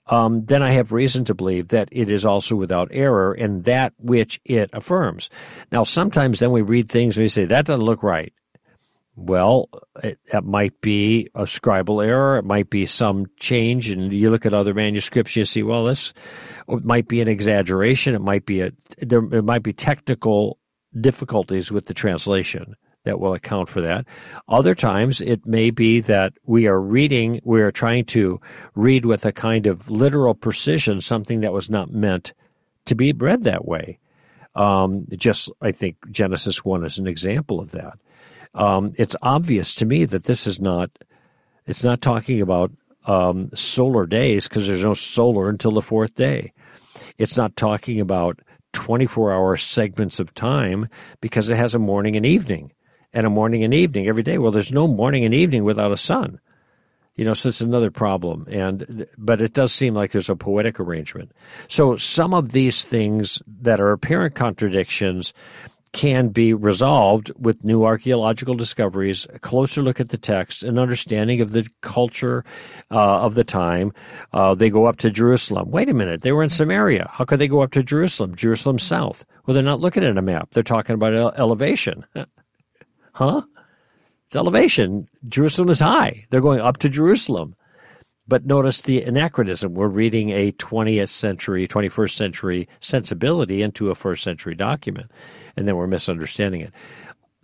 um, 0.07 0.45
then 0.45 0.63
I 0.63 0.71
have 0.71 0.91
reason 0.91 1.25
to 1.25 1.33
believe 1.33 1.69
that 1.69 1.89
it 1.91 2.09
is 2.09 2.25
also 2.25 2.55
without 2.55 2.89
error 2.91 3.33
in 3.33 3.63
that 3.63 3.93
which 3.97 4.39
it 4.45 4.69
affirms. 4.73 5.29
Now, 5.71 5.83
sometimes 5.83 6.39
then 6.39 6.51
we 6.51 6.61
read 6.61 6.89
things 6.89 7.17
and 7.17 7.23
we 7.23 7.27
say, 7.27 7.45
that 7.45 7.65
doesn't 7.65 7.85
look 7.85 8.03
right. 8.03 8.33
Well, 9.15 9.69
it, 10.03 10.19
it 10.25 10.43
might 10.43 10.79
be 10.79 11.29
a 11.33 11.43
scribal 11.43 12.05
error. 12.05 12.37
It 12.37 12.45
might 12.45 12.69
be 12.69 12.85
some 12.85 13.25
change. 13.39 13.89
And 13.89 14.13
you 14.13 14.29
look 14.29 14.45
at 14.45 14.53
other 14.53 14.75
manuscripts, 14.75 15.35
you 15.35 15.43
see, 15.43 15.63
well, 15.63 15.85
this 15.85 16.13
might 16.67 17.07
be 17.07 17.19
an 17.19 17.27
exaggeration. 17.27 18.13
It 18.13 18.21
might 18.21 18.45
be 18.45 18.61
a, 18.61 18.71
there, 18.99 19.23
it 19.33 19.43
might 19.43 19.63
be 19.63 19.73
technical 19.73 20.56
difficulties 20.99 21.71
with 21.71 21.85
the 21.85 21.93
translation 21.93 22.75
that 23.07 23.19
will 23.19 23.33
account 23.33 23.69
for 23.69 23.81
that. 23.81 24.05
Other 24.49 24.75
times 24.75 25.21
it 25.21 25.45
may 25.45 25.69
be 25.69 26.01
that 26.01 26.33
we 26.45 26.67
are 26.67 26.79
reading, 26.79 27.39
we 27.43 27.61
are 27.61 27.71
trying 27.71 28.05
to 28.05 28.39
read 28.75 29.05
with 29.05 29.25
a 29.25 29.31
kind 29.31 29.65
of 29.65 29.89
literal 29.89 30.35
precision 30.35 30.99
something 30.99 31.39
that 31.39 31.53
was 31.53 31.69
not 31.69 31.91
meant 31.91 32.33
to 32.85 32.95
be 32.95 33.13
read 33.13 33.43
that 33.43 33.65
way. 33.65 33.99
Um, 34.55 35.07
just, 35.15 35.49
I 35.61 35.71
think 35.71 35.95
Genesis 36.11 36.65
1 36.65 36.83
is 36.83 36.97
an 36.97 37.07
example 37.07 37.59
of 37.59 37.71
that. 37.71 37.97
Um, 38.53 38.93
it's 38.97 39.15
obvious 39.21 39.73
to 39.75 39.85
me 39.85 40.05
that 40.05 40.23
this 40.23 40.47
is 40.47 40.59
not, 40.59 40.89
it's 41.65 41.83
not 41.83 42.01
talking 42.01 42.41
about 42.41 42.71
um, 43.05 43.51
solar 43.53 44.05
days 44.05 44.47
because 44.47 44.67
there's 44.67 44.83
no 44.83 44.93
solar 44.93 45.49
until 45.49 45.71
the 45.71 45.81
fourth 45.81 46.15
day. 46.15 46.53
It's 47.17 47.37
not 47.37 47.55
talking 47.55 48.01
about 48.01 48.39
24 48.77 49.33
hour 49.33 49.57
segments 49.57 50.19
of 50.19 50.35
time 50.35 50.87
because 51.19 51.49
it 51.49 51.57
has 51.57 51.73
a 51.73 51.79
morning 51.79 52.15
and 52.15 52.27
evening 52.27 52.71
and 53.11 53.25
a 53.25 53.29
morning 53.29 53.63
and 53.63 53.73
evening 53.73 54.07
every 54.07 54.21
day. 54.21 54.37
Well, 54.37 54.51
there's 54.51 54.71
no 54.71 54.87
morning 54.87 55.25
and 55.25 55.33
evening 55.33 55.63
without 55.63 55.91
a 55.91 55.97
sun. 55.97 56.39
You 57.15 57.25
know, 57.25 57.33
so 57.33 57.49
it's 57.49 57.59
another 57.59 57.89
problem. 57.89 58.45
And 58.47 59.07
but 59.17 59.41
it 59.41 59.53
does 59.53 59.73
seem 59.73 59.95
like 59.95 60.11
there's 60.11 60.29
a 60.29 60.35
poetic 60.35 60.79
arrangement. 60.79 61.31
So 61.67 61.97
some 61.97 62.35
of 62.35 62.51
these 62.51 62.83
things 62.83 63.41
that 63.61 63.81
are 63.81 63.91
apparent 63.91 64.35
contradictions 64.35 65.33
can 65.93 66.29
be 66.29 66.53
resolved 66.53 67.31
with 67.37 67.63
new 67.63 67.83
archaeological 67.83 68.55
discoveries, 68.55 69.27
a 69.33 69.39
closer 69.39 69.81
look 69.81 69.99
at 69.99 70.09
the 70.09 70.17
text, 70.17 70.63
an 70.63 70.77
understanding 70.77 71.41
of 71.41 71.51
the 71.51 71.67
culture 71.81 72.43
uh, 72.91 73.21
of 73.21 73.35
the 73.35 73.43
time. 73.43 73.91
Uh, 74.33 74.55
they 74.55 74.69
go 74.69 74.85
up 74.85 74.97
to 74.97 75.09
Jerusalem. 75.09 75.71
Wait 75.71 75.89
a 75.89 75.93
minute, 75.93 76.21
they 76.21 76.31
were 76.31 76.43
in 76.43 76.49
Samaria. 76.49 77.09
How 77.11 77.25
could 77.25 77.39
they 77.39 77.47
go 77.47 77.61
up 77.61 77.71
to 77.71 77.83
Jerusalem? 77.83 78.35
Jerusalem 78.35 78.79
south. 78.79 79.25
Well, 79.45 79.53
they're 79.53 79.63
not 79.63 79.79
looking 79.79 80.03
at 80.03 80.17
a 80.17 80.21
map. 80.21 80.49
They're 80.51 80.63
talking 80.63 80.93
about 80.93 81.37
elevation. 81.37 82.05
Huh? 83.13 83.41
It's 84.25 84.35
elevation. 84.35 85.09
Jerusalem 85.27 85.69
is 85.69 85.79
high. 85.79 86.27
They're 86.29 86.39
going 86.39 86.59
up 86.59 86.77
to 86.77 86.89
Jerusalem. 86.89 87.55
But 88.27 88.45
notice 88.45 88.81
the 88.81 89.01
anachronism. 89.01 89.73
We're 89.73 89.87
reading 89.87 90.31
a 90.31 90.51
20th 90.53 91.09
century, 91.09 91.67
21st 91.67 92.11
century 92.11 92.69
sensibility 92.81 93.61
into 93.61 93.89
a 93.89 93.95
first 93.95 94.23
century 94.23 94.55
document, 94.55 95.11
and 95.55 95.67
then 95.67 95.75
we're 95.75 95.87
misunderstanding 95.87 96.61
it. 96.61 96.73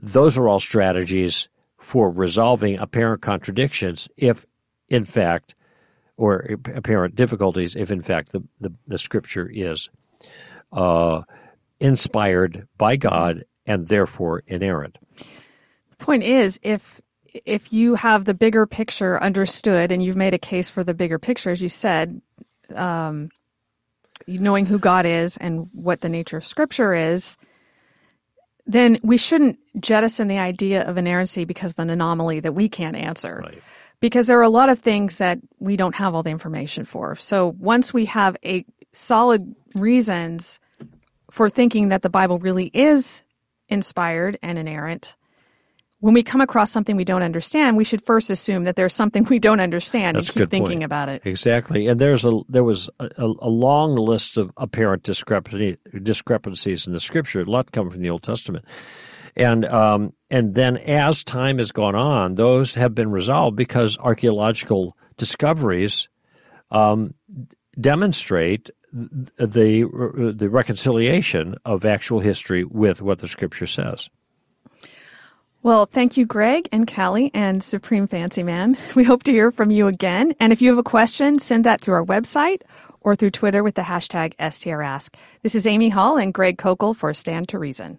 Those 0.02 0.38
are 0.38 0.48
all 0.48 0.60
strategies 0.60 1.48
for 1.80 2.10
resolving 2.10 2.78
apparent 2.78 3.22
contradictions 3.22 4.10
if, 4.18 4.46
in 4.90 5.06
fact, 5.06 5.56
or 6.18 6.58
apparent 6.74 7.16
difficulties 7.16 7.76
if, 7.76 7.92
in 7.92 8.02
fact, 8.02 8.32
the, 8.32 8.44
the, 8.60 8.74
the 8.88 8.98
scripture 8.98 9.50
is 9.52 9.90
uh, 10.72 11.22
inspired 11.80 12.68
by 12.78 12.96
God 12.96 13.46
and 13.66 13.88
therefore 13.88 14.44
inerrant 14.48 14.98
The 15.18 15.96
point 15.98 16.24
is 16.24 16.60
if 16.64 17.02
if 17.34 17.74
you 17.74 17.96
have 17.96 18.26
the 18.26 18.34
bigger 18.34 18.66
picture 18.66 19.22
understood 19.22 19.92
and 19.92 20.04
you've 20.04 20.16
made 20.16 20.34
a 20.34 20.40
case 20.40 20.70
for 20.70 20.84
the 20.84 20.94
bigger 20.94 21.20
picture, 21.20 21.50
as 21.50 21.62
you 21.62 21.70
said, 21.70 22.22
um, 22.76 23.30
knowing 24.28 24.66
who 24.66 24.80
God 24.80 25.06
is 25.06 25.38
and 25.38 25.70
what 25.74 26.02
the 26.02 26.10
nature 26.10 26.38
of 26.38 26.46
Scripture 26.46 26.94
is, 26.94 27.38
then 28.66 29.00
we 29.04 29.18
shouldn't 29.18 29.60
jettison 29.80 30.28
the 30.28 30.38
idea 30.38 30.84
of 30.84 30.98
inerrancy 30.98 31.46
because 31.46 31.72
of 31.72 31.80
an 31.80 31.90
anomaly 31.90 32.40
that 32.42 32.54
we 32.54 32.70
can't 32.70 32.96
answer. 32.96 33.42
Right. 33.44 33.62
Because 34.00 34.28
there 34.28 34.40
are 34.40 34.44
a 34.44 34.50
lot 34.50 34.70
of 34.70 34.80
things 34.80 35.18
that 35.18 35.40
we 35.60 35.76
don't 35.76 35.96
have 35.96 36.14
all 36.14 36.24
the 36.24 36.30
information 36.30 36.86
for. 36.86 37.16
So 37.16 37.56
once 37.60 37.94
we 37.94 38.06
have 38.06 38.38
a 38.44 38.66
solid 38.92 39.56
reasons 39.76 40.60
for 41.32 41.50
thinking 41.50 41.90
that 41.90 42.02
the 42.02 42.10
Bible 42.10 42.38
really 42.40 42.68
is 42.68 43.24
inspired 43.70 44.38
and 44.44 44.58
inerrant, 44.58 45.16
when 46.04 46.14
we 46.14 46.22
come 46.22 46.42
across 46.42 46.70
something 46.70 46.98
we 46.98 47.06
don't 47.06 47.24
understand, 47.24 47.78
we 47.78 47.86
should 47.86 48.06
first 48.06 48.30
assume 48.30 48.66
that 48.66 48.76
there's 48.76 48.94
something 48.94 49.24
we 49.30 49.40
don't 49.40 49.62
understand 49.62 50.18
That's 50.18 50.28
and 50.32 50.38
keep 50.38 50.50
thinking 50.50 50.80
point. 50.80 50.84
about 50.84 51.08
it. 51.08 51.22
Exactly. 51.24 51.88
And 51.88 51.98
there's 51.98 52.26
a 52.26 52.42
there 52.50 52.66
was 52.66 52.90
a, 53.00 53.10
a 53.18 53.48
long 53.48 53.96
list 53.96 54.36
of 54.36 54.52
apparent 54.58 55.04
discrepancy, 55.04 55.78
discrepancies 56.02 56.88
in 56.88 56.92
the 56.92 57.00
scripture, 57.00 57.40
a 57.40 57.46
lot 57.46 57.72
coming 57.72 57.90
from 57.90 58.02
the 58.02 58.10
Old 58.10 58.22
Testament. 58.22 58.66
And 59.38 59.64
um, 59.64 60.12
and 60.30 60.56
then 60.56 60.76
as 60.76 61.24
time 61.24 61.58
has 61.60 61.72
gone 61.72 61.96
on, 61.96 62.36
those 62.36 62.74
have 62.74 62.94
been 62.94 63.10
resolved 63.10 63.56
because 63.56 63.98
archaeological 63.98 64.98
discoveries 65.16 66.10
um, 66.70 67.14
demonstrate 67.80 68.70
the 68.92 70.34
the 70.36 70.50
reconciliation 70.50 71.56
of 71.64 71.86
actual 71.86 72.20
history 72.20 72.66
with 72.66 73.02
what 73.02 73.20
the 73.20 73.30
scripture 73.30 73.68
says. 73.68 74.10
Well, 75.64 75.86
thank 75.86 76.18
you, 76.18 76.26
Greg 76.26 76.68
and 76.74 76.86
Callie 76.94 77.32
and 77.34 77.64
Supreme 77.64 78.06
Fancy 78.06 78.44
Man. 78.44 78.78
We 78.96 79.06
hope 79.06 79.24
to 79.24 79.32
hear 79.32 79.50
from 79.50 79.72
you 79.72 79.88
again. 79.88 80.36
And 80.40 80.52
if 80.52 80.62
you 80.62 80.70
have 80.70 80.78
a 80.78 80.84
question, 80.84 81.40
send 81.40 81.64
that 81.64 81.80
through 81.80 81.96
our 81.96 82.06
website 82.06 82.62
or 83.00 83.16
through 83.16 83.32
Twitter 83.32 83.64
with 83.64 83.76
the 83.76 83.82
hashtag 83.82 84.36
STRask. 84.36 85.16
This 85.42 85.56
is 85.56 85.66
Amy 85.66 85.88
Hall 85.90 86.18
and 86.18 86.34
Greg 86.34 86.58
Koukl 86.58 86.94
for 86.96 87.14
Stand 87.14 87.48
to 87.50 87.60
Reason. 87.60 87.98